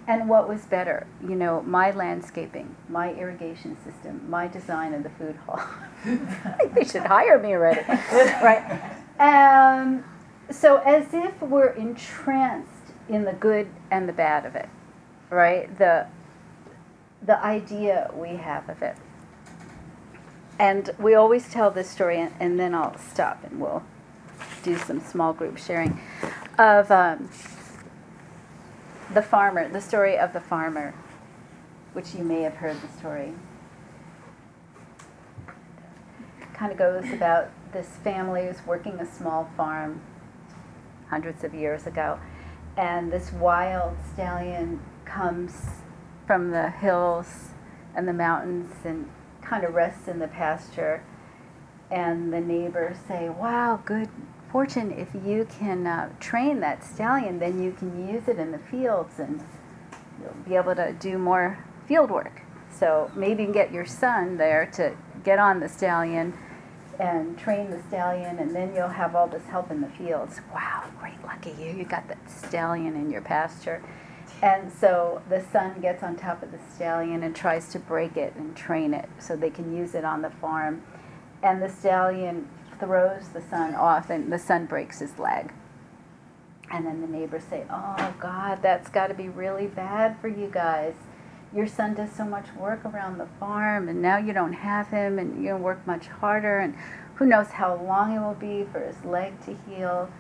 And 0.09 0.29
what 0.29 0.49
was 0.49 0.65
better, 0.67 1.07
you 1.21 1.35
know, 1.35 1.63
my 1.63 1.91
landscaping, 1.91 2.77
my 2.89 3.13
irrigation 3.13 3.77
system, 3.85 4.25
my 4.31 4.47
design 4.47 4.95
of 4.95 5.03
the 5.03 5.11
food 5.11 5.35
hall. 5.47 5.61
I 6.05 6.53
think 6.59 6.75
they 6.75 6.85
should 6.85 7.03
hire 7.03 7.41
me 7.41 7.55
already, 7.55 7.81
right? 8.41 8.95
Um, 9.19 10.05
so 10.51 10.79
as 10.79 11.13
if 11.13 11.41
we're 11.41 11.71
entranced 11.71 12.71
in 13.09 13.25
the 13.25 13.33
good 13.33 13.69
and 13.91 14.09
the 14.09 14.13
bad 14.13 14.45
of 14.47 14.55
it, 14.55 14.69
right? 15.31 15.77
The 15.79 16.07
the 17.23 17.43
idea 17.45 18.11
we 18.15 18.37
have 18.37 18.69
of 18.69 18.83
it. 18.83 18.97
And 20.59 20.91
we 20.99 21.15
always 21.15 21.51
tell 21.51 21.71
this 21.71 21.91
story, 21.91 22.21
and, 22.21 22.33
and 22.39 22.59
then 22.59 22.75
I'll 22.75 22.97
stop 22.99 23.43
and 23.45 23.61
we'll 23.61 23.83
do 24.63 24.77
some 24.79 25.01
small 25.01 25.33
group 25.33 25.59
sharing 25.59 26.01
of 26.59 26.91
um, 26.91 27.29
the 29.13 29.23
farmer, 29.23 29.69
the 29.69 29.81
story 29.81 30.17
of 30.17 30.33
the 30.33 30.41
farmer, 30.41 30.95
which 31.93 32.15
you 32.15 32.25
may 32.25 32.43
have 32.43 32.55
heard 32.55 32.77
the 32.81 32.89
story. 32.99 33.35
Kind 36.55 36.73
of 36.73 36.79
goes 36.79 37.13
about 37.13 37.51
this 37.73 37.89
family 38.03 38.47
who's 38.47 38.65
working 38.67 38.99
a 38.99 39.07
small 39.07 39.51
farm 39.57 40.01
hundreds 41.09 41.45
of 41.45 41.55
years 41.55 41.87
ago. 41.87 42.19
And 42.77 43.13
this 43.13 43.33
wild 43.33 43.97
stallion 44.13 44.81
comes 45.05 45.67
from 46.27 46.51
the 46.51 46.71
hills 46.71 47.51
and 47.95 48.07
the 48.07 48.13
mountains 48.13 48.73
and 48.85 49.09
kind 49.41 49.65
of 49.65 49.75
rests 49.75 50.09
in 50.09 50.19
the 50.19 50.29
pasture. 50.29 51.03
And 51.91 52.33
the 52.33 52.41
neighbors 52.41 52.97
say, 53.07 53.29
Wow, 53.29 53.81
good 53.85 54.09
fortune. 54.51 54.93
If 54.93 55.09
you 55.25 55.47
can 55.59 55.87
uh, 55.87 56.11
train 56.21 56.61
that 56.61 56.85
stallion, 56.85 57.39
then 57.39 57.63
you 57.63 57.73
can 57.73 58.09
use 58.09 58.29
it 58.29 58.39
in 58.39 58.53
the 58.53 58.59
fields 58.59 59.19
and 59.19 59.43
you'll 60.21 60.35
be 60.47 60.57
able 60.57 60.75
to 60.75 60.93
do 60.93 61.19
more 61.19 61.65
field 61.87 62.11
work. 62.11 62.43
So 62.71 63.11
maybe 63.15 63.43
you 63.43 63.47
can 63.47 63.53
get 63.53 63.73
your 63.73 63.87
son 63.87 64.37
there 64.37 64.67
to 64.75 64.97
get 65.25 65.39
on 65.39 65.61
the 65.61 65.69
stallion 65.69 66.37
and 66.99 67.39
train 67.39 67.71
the 67.71 67.81
stallion, 67.89 68.39
and 68.39 68.55
then 68.55 68.75
you'll 68.75 68.89
have 68.89 69.15
all 69.15 69.27
this 69.27 69.45
help 69.47 69.71
in 69.71 69.81
the 69.81 69.89
fields. 69.89 70.41
Wow, 70.53 70.85
great, 70.99 71.23
lucky 71.25 71.55
you. 71.59 71.73
You 71.73 71.85
got 71.85 72.09
that 72.09 72.31
stallion 72.31 72.97
in 72.97 73.11
your 73.11 73.23
pasture. 73.23 73.83
And 74.43 74.73
so 74.73 75.23
the 75.29 75.45
son 75.53 75.81
gets 75.81 76.03
on 76.03 76.17
top 76.17 76.43
of 76.43 76.53
the 76.53 76.59
stallion 76.75 77.23
and 77.23 77.35
tries 77.35 77.69
to 77.69 77.79
break 77.79 78.17
it 78.17 78.35
and 78.37 78.57
train 78.57 78.93
it 78.93 79.09
so 79.19 79.37
they 79.37 79.51
can 79.51 79.75
use 79.75 79.95
it 79.95 80.05
on 80.05 80.23
the 80.23 80.31
farm. 80.31 80.83
And 81.43 81.63
the 81.63 81.69
stallion 81.69 82.49
throws 82.79 83.29
the 83.29 83.43
son 83.43 83.75
off, 83.75 84.11
and 84.11 84.33
the 84.33 84.39
son 84.39 84.67
breaks 84.67 84.99
his 84.99 85.19
leg. 85.19 85.53
And 86.71 86.87
then 86.87 87.01
the 87.01 87.07
neighbors 87.07 87.45
say, 87.49 87.65
Oh, 87.71 88.15
God, 88.21 88.61
that's 88.63 88.89
got 88.89 89.07
to 89.07 89.15
be 89.15 89.29
really 89.29 89.67
bad 89.67 90.21
for 90.21 90.29
you 90.29 90.49
guys 90.53 90.95
your 91.57 91.67
son 91.67 91.95
does 91.95 92.13
so 92.13 92.25
much 92.25 92.47
work 92.59 92.85
around 92.85 93.19
the 93.19 93.27
farm 93.41 93.89
and 93.89 94.03
now 94.03 94.19
you 94.19 94.33
don't 94.33 94.53
have 94.53 94.89
him 94.89 95.19
and 95.19 95.43
you 95.43 95.57
work 95.57 95.85
much 95.87 96.07
harder 96.07 96.59
and 96.59 96.75
who 97.15 97.25
knows 97.25 97.49
how 97.49 97.75
long 97.83 98.15
it 98.15 98.21
will 98.21 98.35
be 98.35 98.65
for 98.71 98.81
his 98.81 99.03
leg 99.05 99.33
to 99.41 99.57
heal 99.67 100.11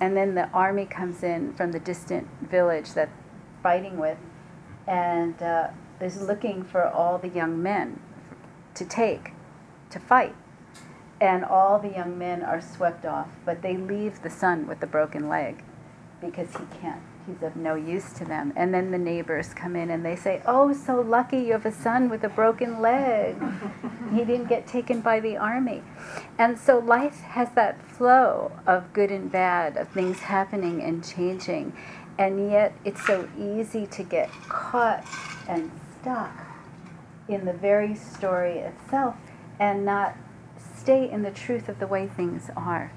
and 0.00 0.16
then 0.16 0.34
the 0.34 0.48
army 0.48 0.86
comes 0.86 1.22
in 1.22 1.52
from 1.54 1.72
the 1.72 1.78
distant 1.78 2.26
village 2.40 2.94
that 2.94 3.10
fighting 3.62 3.98
with 3.98 4.18
and 4.86 5.42
uh, 5.42 5.68
is 6.00 6.20
looking 6.22 6.64
for 6.64 6.84
all 6.84 7.18
the 7.18 7.28
young 7.28 7.62
men 7.62 8.00
to 8.74 8.84
take, 8.84 9.32
to 9.90 9.98
fight. 9.98 10.34
And 11.20 11.44
all 11.44 11.78
the 11.78 11.90
young 11.90 12.18
men 12.18 12.42
are 12.42 12.62
swept 12.62 13.04
off, 13.04 13.28
but 13.44 13.60
they 13.60 13.76
leave 13.76 14.22
the 14.22 14.30
son 14.30 14.66
with 14.66 14.80
the 14.80 14.86
broken 14.86 15.28
leg 15.28 15.62
because 16.20 16.50
he 16.52 16.64
can't. 16.80 17.02
He's 17.26 17.42
of 17.42 17.56
no 17.56 17.74
use 17.74 18.12
to 18.14 18.24
them. 18.24 18.52
And 18.56 18.72
then 18.72 18.90
the 18.90 18.98
neighbors 18.98 19.52
come 19.54 19.76
in 19.76 19.90
and 19.90 20.04
they 20.04 20.16
say, 20.16 20.42
Oh, 20.46 20.72
so 20.72 21.00
lucky 21.00 21.38
you 21.38 21.52
have 21.52 21.66
a 21.66 21.72
son 21.72 22.08
with 22.08 22.24
a 22.24 22.28
broken 22.28 22.80
leg. 22.80 23.36
he 24.14 24.24
didn't 24.24 24.48
get 24.48 24.66
taken 24.66 25.00
by 25.00 25.20
the 25.20 25.36
army. 25.36 25.82
And 26.38 26.58
so 26.58 26.78
life 26.78 27.20
has 27.20 27.50
that 27.52 27.82
flow 27.82 28.52
of 28.66 28.92
good 28.92 29.10
and 29.10 29.30
bad, 29.30 29.76
of 29.76 29.88
things 29.88 30.20
happening 30.20 30.82
and 30.82 31.06
changing. 31.06 31.76
And 32.18 32.50
yet 32.50 32.72
it's 32.84 33.04
so 33.06 33.28
easy 33.38 33.86
to 33.86 34.02
get 34.02 34.30
caught 34.48 35.04
and 35.48 35.70
stuck 36.00 36.32
in 37.28 37.44
the 37.44 37.52
very 37.52 37.94
story 37.94 38.58
itself 38.58 39.14
and 39.58 39.84
not 39.84 40.16
stay 40.76 41.10
in 41.10 41.22
the 41.22 41.30
truth 41.30 41.68
of 41.68 41.78
the 41.78 41.86
way 41.86 42.06
things 42.06 42.50
are 42.56 42.92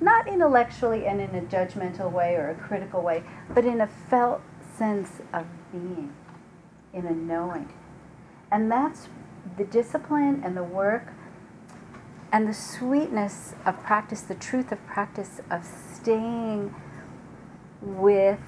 not 0.00 0.28
intellectually 0.28 1.06
and 1.06 1.20
in 1.20 1.34
a 1.34 1.42
judgmental 1.42 2.10
way 2.10 2.34
or 2.34 2.50
a 2.50 2.54
critical 2.54 3.02
way, 3.02 3.24
but 3.54 3.64
in 3.64 3.80
a 3.80 3.86
felt 3.86 4.40
sense 4.76 5.20
of 5.32 5.46
being, 5.72 6.12
in 6.92 7.06
a 7.06 7.12
knowing. 7.12 7.72
And 8.50 8.70
that's 8.70 9.08
the 9.56 9.64
discipline 9.64 10.42
and 10.44 10.56
the 10.56 10.64
work 10.64 11.12
and 12.32 12.48
the 12.48 12.54
sweetness 12.54 13.54
of 13.64 13.80
practice, 13.82 14.22
the 14.22 14.34
truth 14.34 14.72
of 14.72 14.84
practice 14.86 15.40
of 15.50 15.64
staying 15.64 16.74
with 17.80 18.40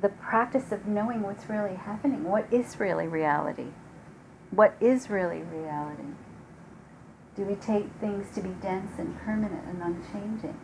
the 0.00 0.08
practice 0.08 0.72
of 0.72 0.86
knowing 0.86 1.22
what's 1.22 1.48
really 1.48 1.74
happening. 1.74 2.24
What 2.24 2.52
is 2.52 2.80
really 2.80 3.06
reality? 3.06 3.68
What 4.50 4.74
is 4.80 5.10
really 5.10 5.42
reality? 5.42 6.14
Do 7.34 7.44
we 7.44 7.54
take 7.54 7.86
things 7.98 8.34
to 8.34 8.42
be 8.42 8.50
dense 8.60 8.92
and 8.98 9.18
permanent 9.20 9.64
and 9.66 9.82
unchanging? 9.82 10.58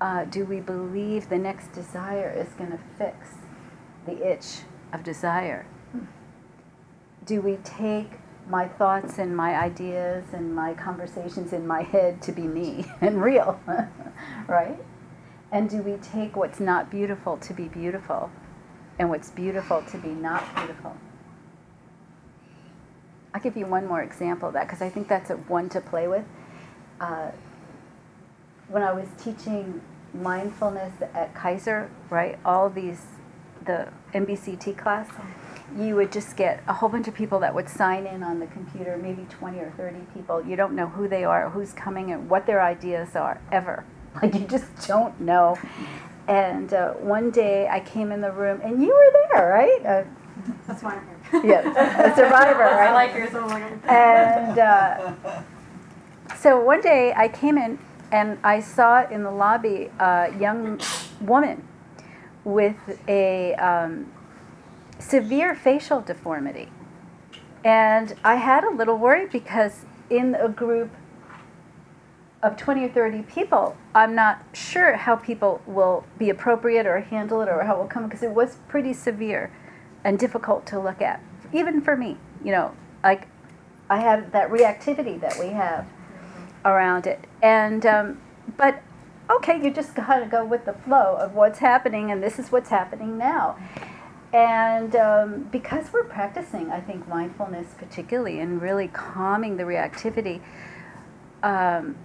Uh, 0.00 0.24
do 0.24 0.44
we 0.44 0.60
believe 0.60 1.28
the 1.28 1.38
next 1.38 1.72
desire 1.72 2.30
is 2.30 2.52
going 2.54 2.70
to 2.70 2.78
fix 2.96 3.38
the 4.06 4.30
itch 4.30 4.60
of 4.92 5.02
desire? 5.02 5.66
Do 7.24 7.40
we 7.40 7.56
take 7.56 8.12
my 8.48 8.68
thoughts 8.68 9.18
and 9.18 9.36
my 9.36 9.56
ideas 9.56 10.26
and 10.32 10.54
my 10.54 10.74
conversations 10.74 11.52
in 11.52 11.66
my 11.66 11.82
head 11.82 12.22
to 12.22 12.32
be 12.32 12.42
me 12.42 12.84
and 13.00 13.20
real? 13.20 13.60
right? 14.46 14.78
And 15.50 15.68
do 15.68 15.82
we 15.82 15.94
take 15.98 16.36
what's 16.36 16.60
not 16.60 16.90
beautiful 16.90 17.36
to 17.38 17.52
be 17.52 17.68
beautiful 17.68 18.30
and 18.98 19.10
what's 19.10 19.30
beautiful 19.30 19.82
to 19.82 19.98
be 19.98 20.08
not 20.08 20.42
beautiful? 20.54 20.96
I'll 23.34 23.40
give 23.40 23.56
you 23.56 23.66
one 23.66 23.86
more 23.86 24.02
example 24.02 24.48
of 24.48 24.54
that 24.54 24.66
because 24.66 24.82
I 24.82 24.88
think 24.90 25.08
that's 25.08 25.30
a 25.30 25.36
one 25.36 25.68
to 25.70 25.80
play 25.80 26.06
with. 26.08 26.24
Uh, 27.00 27.30
when 28.68 28.82
I 28.82 28.92
was 28.92 29.08
teaching 29.22 29.80
mindfulness 30.14 30.92
at 31.14 31.34
Kaiser, 31.34 31.90
right, 32.10 32.38
all 32.44 32.68
these, 32.70 33.02
the 33.64 33.88
MBCT 34.14 34.76
class, 34.76 35.08
you 35.78 35.96
would 35.96 36.12
just 36.12 36.36
get 36.36 36.62
a 36.68 36.74
whole 36.74 36.88
bunch 36.88 37.08
of 37.08 37.14
people 37.14 37.38
that 37.40 37.54
would 37.54 37.68
sign 37.68 38.06
in 38.06 38.22
on 38.22 38.38
the 38.38 38.46
computer, 38.46 38.98
maybe 38.98 39.26
20 39.30 39.58
or 39.58 39.72
30 39.76 40.00
people. 40.14 40.44
You 40.44 40.56
don't 40.56 40.74
know 40.74 40.86
who 40.88 41.08
they 41.08 41.24
are, 41.24 41.48
who's 41.50 41.72
coming, 41.72 42.12
and 42.12 42.28
what 42.28 42.46
their 42.46 42.62
ideas 42.62 43.16
are, 43.16 43.40
ever. 43.50 43.84
Like, 44.22 44.34
you 44.34 44.40
just 44.46 44.66
don't 44.86 45.18
know. 45.22 45.58
And 46.28 46.74
uh, 46.74 46.92
one 46.94 47.30
day 47.30 47.66
I 47.68 47.80
came 47.80 48.12
in 48.12 48.20
the 48.20 48.30
room, 48.30 48.60
and 48.62 48.82
you 48.82 48.88
were 48.88 49.12
there, 49.32 49.48
right? 49.48 49.86
Uh, 49.86 50.04
That's 50.66 50.82
why 50.82 50.96
I'm 50.96 51.06
here. 51.06 51.16
Yes, 51.32 51.66
a 51.66 52.14
survivor, 52.16 52.58
right? 52.60 52.90
I 52.90 52.92
like 52.92 53.14
yours. 53.14 53.34
I'm 53.34 53.80
and 53.88 54.58
uh, 54.58 55.12
so 56.36 56.60
one 56.60 56.80
day 56.80 57.12
I 57.16 57.28
came 57.28 57.56
in 57.56 57.78
and 58.10 58.38
I 58.44 58.60
saw 58.60 59.08
in 59.08 59.22
the 59.22 59.30
lobby 59.30 59.90
a 59.98 60.32
young 60.38 60.80
woman 61.20 61.66
with 62.44 62.76
a 63.08 63.54
um, 63.54 64.12
severe 64.98 65.54
facial 65.54 66.00
deformity. 66.00 66.68
And 67.64 68.14
I 68.24 68.36
had 68.36 68.64
a 68.64 68.70
little 68.70 68.98
worry 68.98 69.26
because 69.26 69.84
in 70.10 70.34
a 70.34 70.48
group 70.48 70.90
of 72.42 72.56
20 72.56 72.84
or 72.84 72.88
30 72.88 73.22
people, 73.22 73.76
I'm 73.94 74.14
not 74.14 74.44
sure 74.52 74.96
how 74.96 75.16
people 75.16 75.62
will 75.66 76.04
be 76.18 76.28
appropriate 76.28 76.86
or 76.86 77.00
handle 77.00 77.40
it 77.40 77.48
or 77.48 77.62
how 77.62 77.76
it 77.76 77.78
will 77.78 77.86
come 77.86 78.04
because 78.04 78.22
it 78.22 78.32
was 78.32 78.58
pretty 78.68 78.92
severe 78.92 79.52
and 80.04 80.18
difficult 80.18 80.66
to 80.66 80.80
look 80.80 81.00
at, 81.00 81.20
even 81.52 81.80
for 81.80 81.96
me. 81.96 82.16
You 82.44 82.52
know, 82.52 82.74
like 83.02 83.28
I 83.88 84.00
had 84.00 84.32
that 84.32 84.50
reactivity 84.50 85.20
that 85.20 85.38
we 85.38 85.48
have 85.48 85.86
around 86.64 87.06
it, 87.06 87.26
and 87.42 87.84
um, 87.86 88.20
but 88.56 88.82
okay, 89.30 89.62
you 89.62 89.70
just 89.70 89.94
gotta 89.94 90.26
go 90.26 90.44
with 90.44 90.64
the 90.64 90.72
flow 90.72 91.16
of 91.16 91.34
what's 91.34 91.58
happening, 91.58 92.10
and 92.10 92.22
this 92.22 92.38
is 92.38 92.50
what's 92.50 92.70
happening 92.70 93.18
now. 93.18 93.56
And 94.32 94.96
um, 94.96 95.48
because 95.52 95.92
we're 95.92 96.04
practicing, 96.04 96.70
I 96.70 96.80
think 96.80 97.06
mindfulness 97.06 97.74
particularly, 97.76 98.40
and 98.40 98.62
really 98.62 98.88
calming 98.88 99.56
the 99.56 99.64
reactivity. 99.64 100.40
Um, 101.42 101.96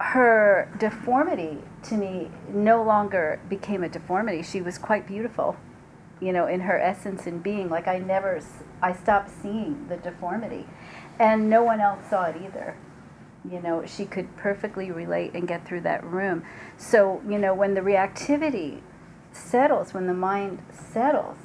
her 0.00 0.68
deformity 0.78 1.58
to 1.84 1.96
me 1.96 2.30
no 2.48 2.82
longer 2.82 3.40
became 3.48 3.84
a 3.84 3.88
deformity. 3.88 4.42
She 4.42 4.60
was 4.60 4.76
quite 4.76 5.06
beautiful 5.06 5.56
you 6.20 6.32
know, 6.32 6.46
in 6.46 6.60
her 6.60 6.78
essence 6.78 7.26
and 7.26 7.42
being. 7.42 7.68
Like 7.68 7.88
I 7.88 7.98
never, 7.98 8.40
I 8.82 8.92
stopped 8.92 9.30
seeing 9.42 9.86
the 9.88 9.96
deformity, 9.96 10.66
and 11.18 11.48
no 11.50 11.62
one 11.62 11.80
else 11.80 12.08
saw 12.08 12.24
it 12.24 12.36
either. 12.42 12.76
You 13.50 13.60
know, 13.60 13.84
she 13.84 14.06
could 14.06 14.36
perfectly 14.36 14.90
relate 14.90 15.34
and 15.34 15.46
get 15.46 15.66
through 15.66 15.82
that 15.82 16.02
room. 16.02 16.44
So, 16.78 17.20
you 17.28 17.38
know, 17.38 17.54
when 17.54 17.74
the 17.74 17.82
reactivity 17.82 18.80
settles, 19.32 19.92
when 19.92 20.06
the 20.06 20.14
mind 20.14 20.62
settles, 20.72 21.36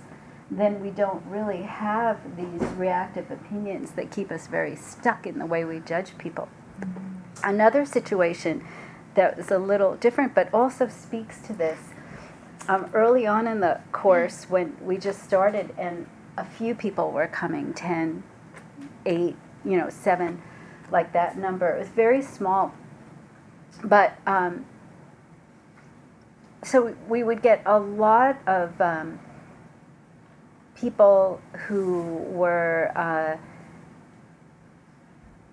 then 0.50 0.82
we 0.82 0.90
don't 0.90 1.24
really 1.26 1.64
have 1.64 2.38
these 2.38 2.68
reactive 2.72 3.30
opinions 3.30 3.92
that 3.92 4.12
keep 4.12 4.32
us 4.32 4.48
very 4.48 4.76
stuck 4.76 5.28
in 5.28 5.40
the 5.40 5.46
way 5.46 5.64
we 5.64 5.80
judge 5.80 6.18
people. 6.18 6.48
Another 7.44 7.86
situation 7.86 8.66
that 9.16 9.38
is 9.38 9.52
a 9.52 9.60
little 9.60 9.96
different 9.96 10.34
but 10.34 10.52
also 10.54 10.88
speaks 10.88 11.40
to 11.42 11.54
this 11.54 11.80
um, 12.70 12.90
early 12.94 13.26
on 13.26 13.48
in 13.48 13.60
the 13.60 13.82
course 13.92 14.46
when 14.46 14.78
we 14.82 14.98
just 14.98 15.24
started 15.24 15.74
and 15.78 16.06
a 16.38 16.46
few 16.46 16.76
people 16.76 17.12
were 17.12 17.28
coming 17.28 17.74
10 17.74 18.24
8 19.06 19.36
you 19.66 19.78
know 19.78 19.90
7 19.90 20.42
like 20.92 21.12
that 21.12 21.38
number 21.38 21.76
it 21.76 21.80
was 21.80 21.90
very 21.90 22.22
small. 22.22 22.74
But 23.84 24.18
um, 24.26 24.66
so 26.64 26.96
we 27.08 27.24
would 27.24 27.42
get 27.42 27.62
a 27.66 27.80
lot 27.80 28.38
of 28.46 28.80
um, 28.82 29.20
people 30.76 31.42
who 31.68 32.18
were 32.30 32.92
uh, 32.96 33.38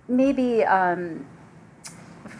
maybe 0.08 0.64
um, 0.64 1.26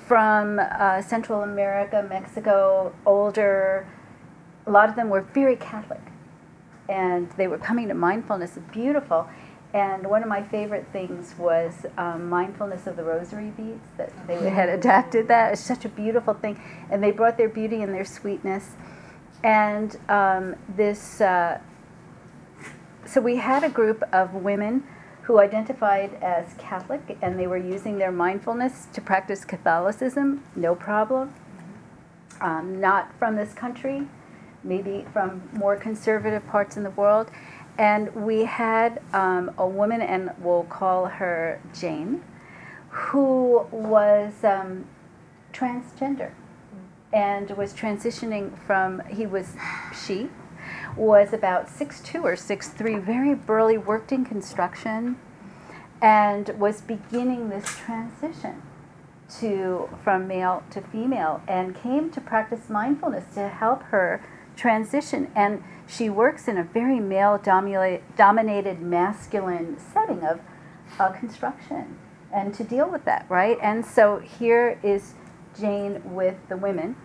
from 0.07 0.59
uh, 0.59 1.03
Central 1.03 1.43
America, 1.43 2.05
Mexico, 2.09 2.95
older, 3.05 3.87
a 4.66 4.70
lot 4.70 4.88
of 4.88 4.96
them 4.96 5.09
were 5.09 5.22
very 5.22 5.57
Catholic. 5.57 6.00
And 6.88 7.31
they 7.33 7.48
were 7.48 7.59
coming 7.59 7.88
to 7.88 7.94
mindfulness, 7.94 8.59
beautiful. 8.72 9.29
And 9.74 10.07
one 10.07 10.22
of 10.22 10.29
my 10.29 10.42
favorite 10.42 10.87
things 10.92 11.35
was 11.38 11.85
um, 11.98 12.29
mindfulness 12.29 12.87
of 12.87 12.96
the 12.96 13.05
rosary 13.05 13.50
beads, 13.50 13.88
that 13.96 14.12
they 14.26 14.48
had 14.50 14.68
adapted 14.68 15.29
that. 15.29 15.52
It's 15.52 15.61
such 15.61 15.85
a 15.85 15.88
beautiful 15.88 16.35
thing. 16.35 16.61
And 16.90 17.02
they 17.02 17.11
brought 17.11 17.37
their 17.37 17.48
beauty 17.48 17.83
and 17.83 17.92
their 17.92 18.05
sweetness. 18.05 18.72
And 19.42 19.96
um, 20.09 20.57
this, 20.76 21.20
uh, 21.20 21.61
so 23.05 23.20
we 23.20 23.37
had 23.37 23.64
a 23.64 23.68
group 23.68 24.02
of 24.12 24.35
women 24.35 24.85
who 25.22 25.40
identified 25.40 26.14
as 26.22 26.55
Catholic 26.57 27.18
and 27.20 27.38
they 27.38 27.48
were 27.48 27.57
using 27.57 27.98
their 27.98 28.12
mindfulness 28.12 28.87
to 28.92 29.00
practice 29.00 29.44
Catholicism, 29.44 30.44
no 30.55 30.74
problem. 30.74 31.35
Um, 32.40 32.81
not 32.81 33.12
from 33.18 33.35
this 33.35 33.52
country, 33.52 34.07
maybe 34.66 35.07
from 35.12 35.48
more 35.52 35.76
conservative 35.76 36.46
parts 36.46 36.76
in 36.76 36.83
the 36.83 36.90
world. 36.90 37.31
And 37.79 38.14
we 38.14 38.44
had 38.44 39.02
um, 39.12 39.50
a 39.59 39.66
woman, 39.66 40.00
and 40.00 40.31
we'll 40.38 40.64
call 40.64 41.07
her 41.07 41.61
Jane, 41.79 42.22
who 42.88 43.66
was 43.70 44.33
um, 44.44 44.87
transgender 45.52 46.33
and 47.12 47.50
was 47.50 47.72
transitioning 47.72 48.59
from, 48.66 49.02
he 49.09 49.26
was, 49.26 49.55
she 50.07 50.31
was 50.96 51.33
about 51.33 51.68
six 51.68 52.00
two 52.00 52.22
or 52.22 52.37
six 52.37 52.68
three, 52.68 52.96
very 52.96 53.35
burly, 53.35 53.79
worked 53.79 54.12
in 54.12 54.24
construction, 54.24 55.18
and 56.02 56.48
was 56.59 56.81
beginning 56.81 57.48
this 57.50 57.79
transition 57.79 58.62
to 59.40 59.88
from 60.05 60.29
male 60.29 60.62
to 60.70 60.81
female 60.81 61.42
and 61.48 61.74
came 61.74 62.11
to 62.11 62.20
practice 62.20 62.68
mindfulness 62.68 63.24
to 63.35 63.48
help 63.48 63.83
her 63.85 64.22
transition. 64.57 65.31
And 65.37 65.62
she 65.87 66.11
works 66.11 66.49
in 66.49 66.59
a 66.59 66.64
very 66.64 66.99
male 66.99 67.38
dominated 67.38 68.81
masculine 68.81 69.79
setting 69.79 70.25
of 70.25 70.40
uh, 70.99 71.11
construction 71.11 71.99
and 72.33 72.53
to 72.55 72.64
deal 72.64 72.88
with 72.90 73.05
that, 73.05 73.27
right? 73.29 73.59
And 73.62 73.85
so 73.85 74.19
here 74.19 74.79
is 74.83 75.14
Jane 75.59 76.14
with 76.14 76.37
the 76.49 76.57
women. 76.57 76.97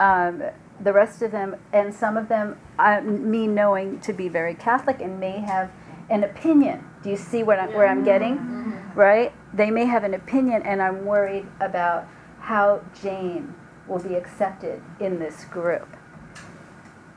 Um, 0.00 0.42
the 0.80 0.92
rest 0.92 1.22
of 1.22 1.30
them, 1.30 1.56
and 1.72 1.94
some 1.94 2.16
of 2.16 2.28
them, 2.28 2.58
uh, 2.78 3.00
me 3.02 3.46
knowing 3.46 4.00
to 4.00 4.12
be 4.12 4.28
very 4.28 4.54
Catholic 4.54 5.00
and 5.00 5.20
may 5.20 5.38
have 5.38 5.70
an 6.10 6.24
opinion. 6.24 6.84
Do 7.02 7.10
you 7.10 7.16
see 7.16 7.42
what 7.42 7.60
I'm, 7.60 7.72
where 7.72 7.86
I'm 7.86 8.02
getting? 8.04 8.36
Mm-hmm. 8.36 8.98
Right? 8.98 9.32
They 9.54 9.70
may 9.70 9.84
have 9.84 10.02
an 10.02 10.14
opinion, 10.14 10.62
and 10.62 10.82
I'm 10.82 11.04
worried 11.04 11.46
about 11.60 12.08
how 12.40 12.82
Jane 13.00 13.54
will 13.86 14.00
be 14.00 14.14
accepted 14.14 14.82
in 14.98 15.20
this 15.20 15.44
group. 15.44 15.88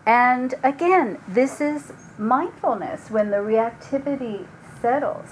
And 0.05 0.53
again, 0.63 1.19
this 1.27 1.59
is 1.59 1.91
mindfulness 2.17 3.09
when 3.09 3.31
the 3.31 3.37
reactivity 3.37 4.47
settles. 4.81 5.29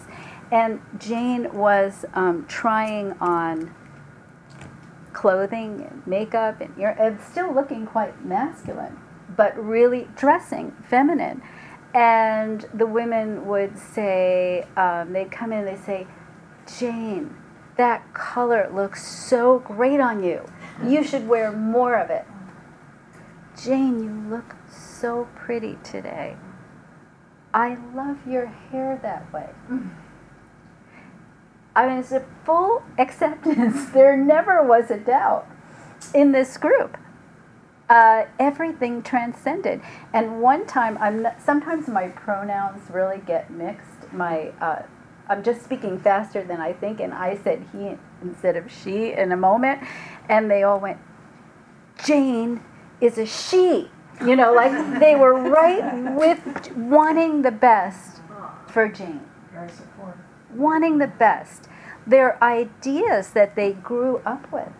And 0.51 0.81
Jane 0.99 1.53
was 1.53 2.05
um, 2.13 2.45
trying 2.47 3.13
on 3.19 3.73
clothing 5.13 5.87
and 5.89 6.05
makeup 6.07 6.59
and, 6.59 6.75
and 6.77 7.21
still 7.21 7.53
looking 7.53 7.85
quite 7.85 8.25
masculine, 8.25 8.99
but 9.35 9.55
really 9.57 10.07
dressing 10.15 10.71
feminine. 10.89 11.41
And 11.93 12.65
the 12.73 12.87
women 12.87 13.45
would 13.45 13.77
say, 13.77 14.65
um, 14.75 15.13
they'd 15.13 15.31
come 15.31 15.53
in 15.53 15.59
and 15.59 15.67
they'd 15.67 15.83
say, 15.83 16.07
Jane, 16.79 17.35
that 17.77 18.13
color 18.13 18.69
looks 18.73 19.07
so 19.07 19.59
great 19.59 19.99
on 19.99 20.23
you. 20.23 20.45
You 20.83 21.03
should 21.03 21.27
wear 21.27 21.51
more 21.51 21.95
of 21.95 22.09
it. 22.09 22.25
Jane, 23.61 24.03
you 24.03 24.35
look 24.35 24.55
so 25.03 25.27
pretty 25.35 25.77
today. 25.83 26.37
I 27.53 27.77
love 27.93 28.25
your 28.25 28.45
hair 28.45 28.97
that 29.03 29.33
way. 29.33 29.49
I 31.75 31.89
mean, 31.89 31.97
it's 31.97 32.13
a 32.13 32.25
full 32.45 32.83
acceptance. 32.97 33.89
there 33.93 34.15
never 34.15 34.65
was 34.65 34.89
a 34.89 34.97
doubt 34.97 35.45
in 36.15 36.31
this 36.31 36.55
group. 36.55 36.97
Uh, 37.89 38.27
everything 38.39 39.03
transcended. 39.03 39.81
And 40.13 40.39
one 40.39 40.65
time, 40.65 40.97
I'm 41.01 41.23
not, 41.23 41.41
sometimes 41.41 41.89
my 41.89 42.07
pronouns 42.07 42.89
really 42.89 43.21
get 43.25 43.51
mixed. 43.51 44.09
My 44.13 44.53
uh, 44.61 44.83
I'm 45.27 45.43
just 45.43 45.65
speaking 45.65 45.99
faster 45.99 46.45
than 46.45 46.61
I 46.61 46.71
think, 46.71 47.01
and 47.01 47.13
I 47.13 47.35
said 47.43 47.65
he 47.73 47.97
instead 48.21 48.55
of 48.55 48.71
she 48.71 49.11
in 49.11 49.33
a 49.33 49.37
moment, 49.37 49.81
and 50.29 50.49
they 50.49 50.63
all 50.63 50.79
went, 50.79 50.99
Jane 52.05 52.63
is 53.01 53.17
a 53.17 53.25
she. 53.25 53.89
You 54.21 54.35
know, 54.35 54.53
like 54.53 54.99
they 54.99 55.15
were 55.15 55.33
right 55.33 56.13
with 56.13 56.71
wanting 56.75 57.41
the 57.41 57.51
best 57.51 58.21
for 58.67 58.87
Jane. 58.87 59.21
Very 59.51 59.69
supportive 59.69 60.19
wanting 60.55 60.97
the 60.97 61.07
best. 61.07 61.67
Their 62.05 62.41
ideas 62.43 63.31
that 63.31 63.55
they 63.55 63.73
grew 63.73 64.17
up 64.25 64.51
with, 64.51 64.71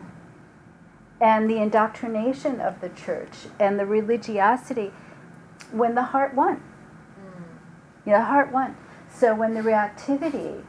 and 1.21 1.49
the 1.49 1.57
indoctrination 1.57 2.59
of 2.59 2.81
the 2.81 2.89
church 2.89 3.47
and 3.59 3.79
the 3.79 3.85
religiosity 3.85 4.91
when 5.71 5.95
the 5.95 6.03
heart 6.03 6.33
won. 6.33 6.61
Mm. 7.19 8.07
Know, 8.07 8.17
the 8.17 8.25
heart 8.25 8.51
won. 8.51 8.75
So 9.09 9.33
when 9.33 9.53
the 9.53 9.61
reactivity 9.61 10.63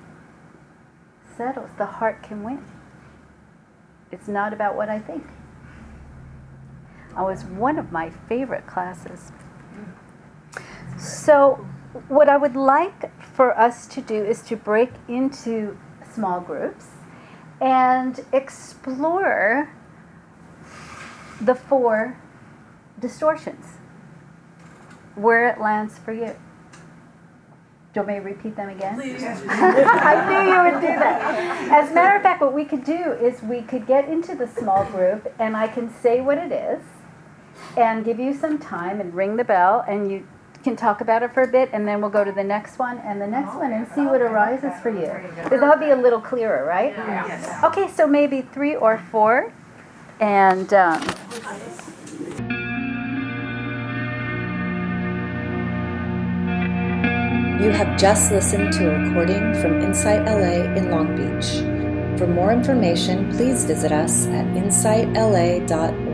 settles, 1.36 1.70
the 1.76 1.86
heart 1.86 2.22
can 2.22 2.44
win. 2.44 2.64
It's 4.12 4.28
not 4.28 4.52
about 4.52 4.76
what 4.76 4.88
I 4.88 5.00
think. 5.00 5.26
It 7.16 7.22
was 7.22 7.44
one 7.44 7.78
of 7.78 7.92
my 7.92 8.10
favorite 8.10 8.66
classes. 8.66 9.30
So 10.98 11.66
what 12.08 12.28
I 12.28 12.36
would 12.36 12.56
like 12.56 13.10
for 13.34 13.56
us 13.58 13.86
to 13.88 14.00
do 14.00 14.24
is 14.24 14.42
to 14.42 14.56
break 14.56 14.90
into 15.08 15.78
small 16.12 16.40
groups 16.40 16.86
and 17.60 18.24
explore 18.32 19.72
the 21.40 21.54
four 21.54 22.18
distortions, 23.00 23.64
where 25.14 25.48
it 25.48 25.60
lands 25.60 25.98
for 25.98 26.12
you. 26.12 26.34
Do 27.92 28.00
you 28.00 28.06
want 28.06 28.08
me 28.08 28.14
to 28.14 28.20
repeat 28.20 28.56
them 28.56 28.70
again? 28.70 28.96
Please. 28.96 29.22
I 29.48 30.26
knew 30.28 30.52
you 30.52 30.62
would 30.64 30.80
do 30.80 30.98
that. 30.98 31.70
As 31.70 31.92
a 31.92 31.94
matter 31.94 32.16
of 32.16 32.22
fact, 32.22 32.40
what 32.40 32.52
we 32.52 32.64
could 32.64 32.82
do 32.82 33.12
is 33.12 33.40
we 33.42 33.62
could 33.62 33.86
get 33.86 34.08
into 34.08 34.34
the 34.34 34.48
small 34.48 34.84
group 34.86 35.32
and 35.38 35.56
I 35.56 35.68
can 35.68 35.94
say 35.94 36.20
what 36.20 36.38
it 36.38 36.50
is 36.50 36.82
and 37.76 38.04
give 38.04 38.18
you 38.18 38.34
some 38.34 38.58
time 38.58 39.00
and 39.00 39.14
ring 39.14 39.36
the 39.36 39.44
bell 39.44 39.84
and 39.88 40.10
you 40.10 40.26
can 40.64 40.74
talk 40.74 41.00
about 41.02 41.22
it 41.22 41.32
for 41.32 41.42
a 41.42 41.46
bit, 41.46 41.68
and 41.72 41.86
then 41.86 42.00
we'll 42.00 42.10
go 42.10 42.24
to 42.24 42.32
the 42.32 42.42
next 42.42 42.78
one 42.78 42.98
and 42.98 43.20
the 43.20 43.26
next 43.26 43.54
one 43.54 43.72
and 43.72 43.86
see 43.94 44.00
what 44.00 44.22
arises 44.22 44.72
for 44.82 44.88
you. 44.88 45.12
Because 45.44 45.60
that'll 45.60 45.78
be 45.78 45.90
a 45.90 45.96
little 45.96 46.20
clearer, 46.20 46.64
right? 46.64 46.94
Yes. 46.96 47.62
Okay, 47.62 47.88
so 47.92 48.06
maybe 48.06 48.40
three 48.42 48.74
or 48.74 48.98
four, 49.12 49.52
and. 50.18 50.72
Um, 50.72 51.02
you 57.62 57.70
have 57.70 57.96
just 57.98 58.32
listened 58.32 58.72
to 58.74 58.90
a 58.90 58.98
recording 58.98 59.54
from 59.60 59.80
Insight 59.82 60.24
LA 60.24 60.74
in 60.74 60.90
Long 60.90 61.14
Beach. 61.14 61.62
For 62.18 62.26
more 62.26 62.52
information, 62.52 63.30
please 63.32 63.64
visit 63.64 63.92
us 63.92 64.26
at 64.26 64.46
insightla.org. 64.46 66.13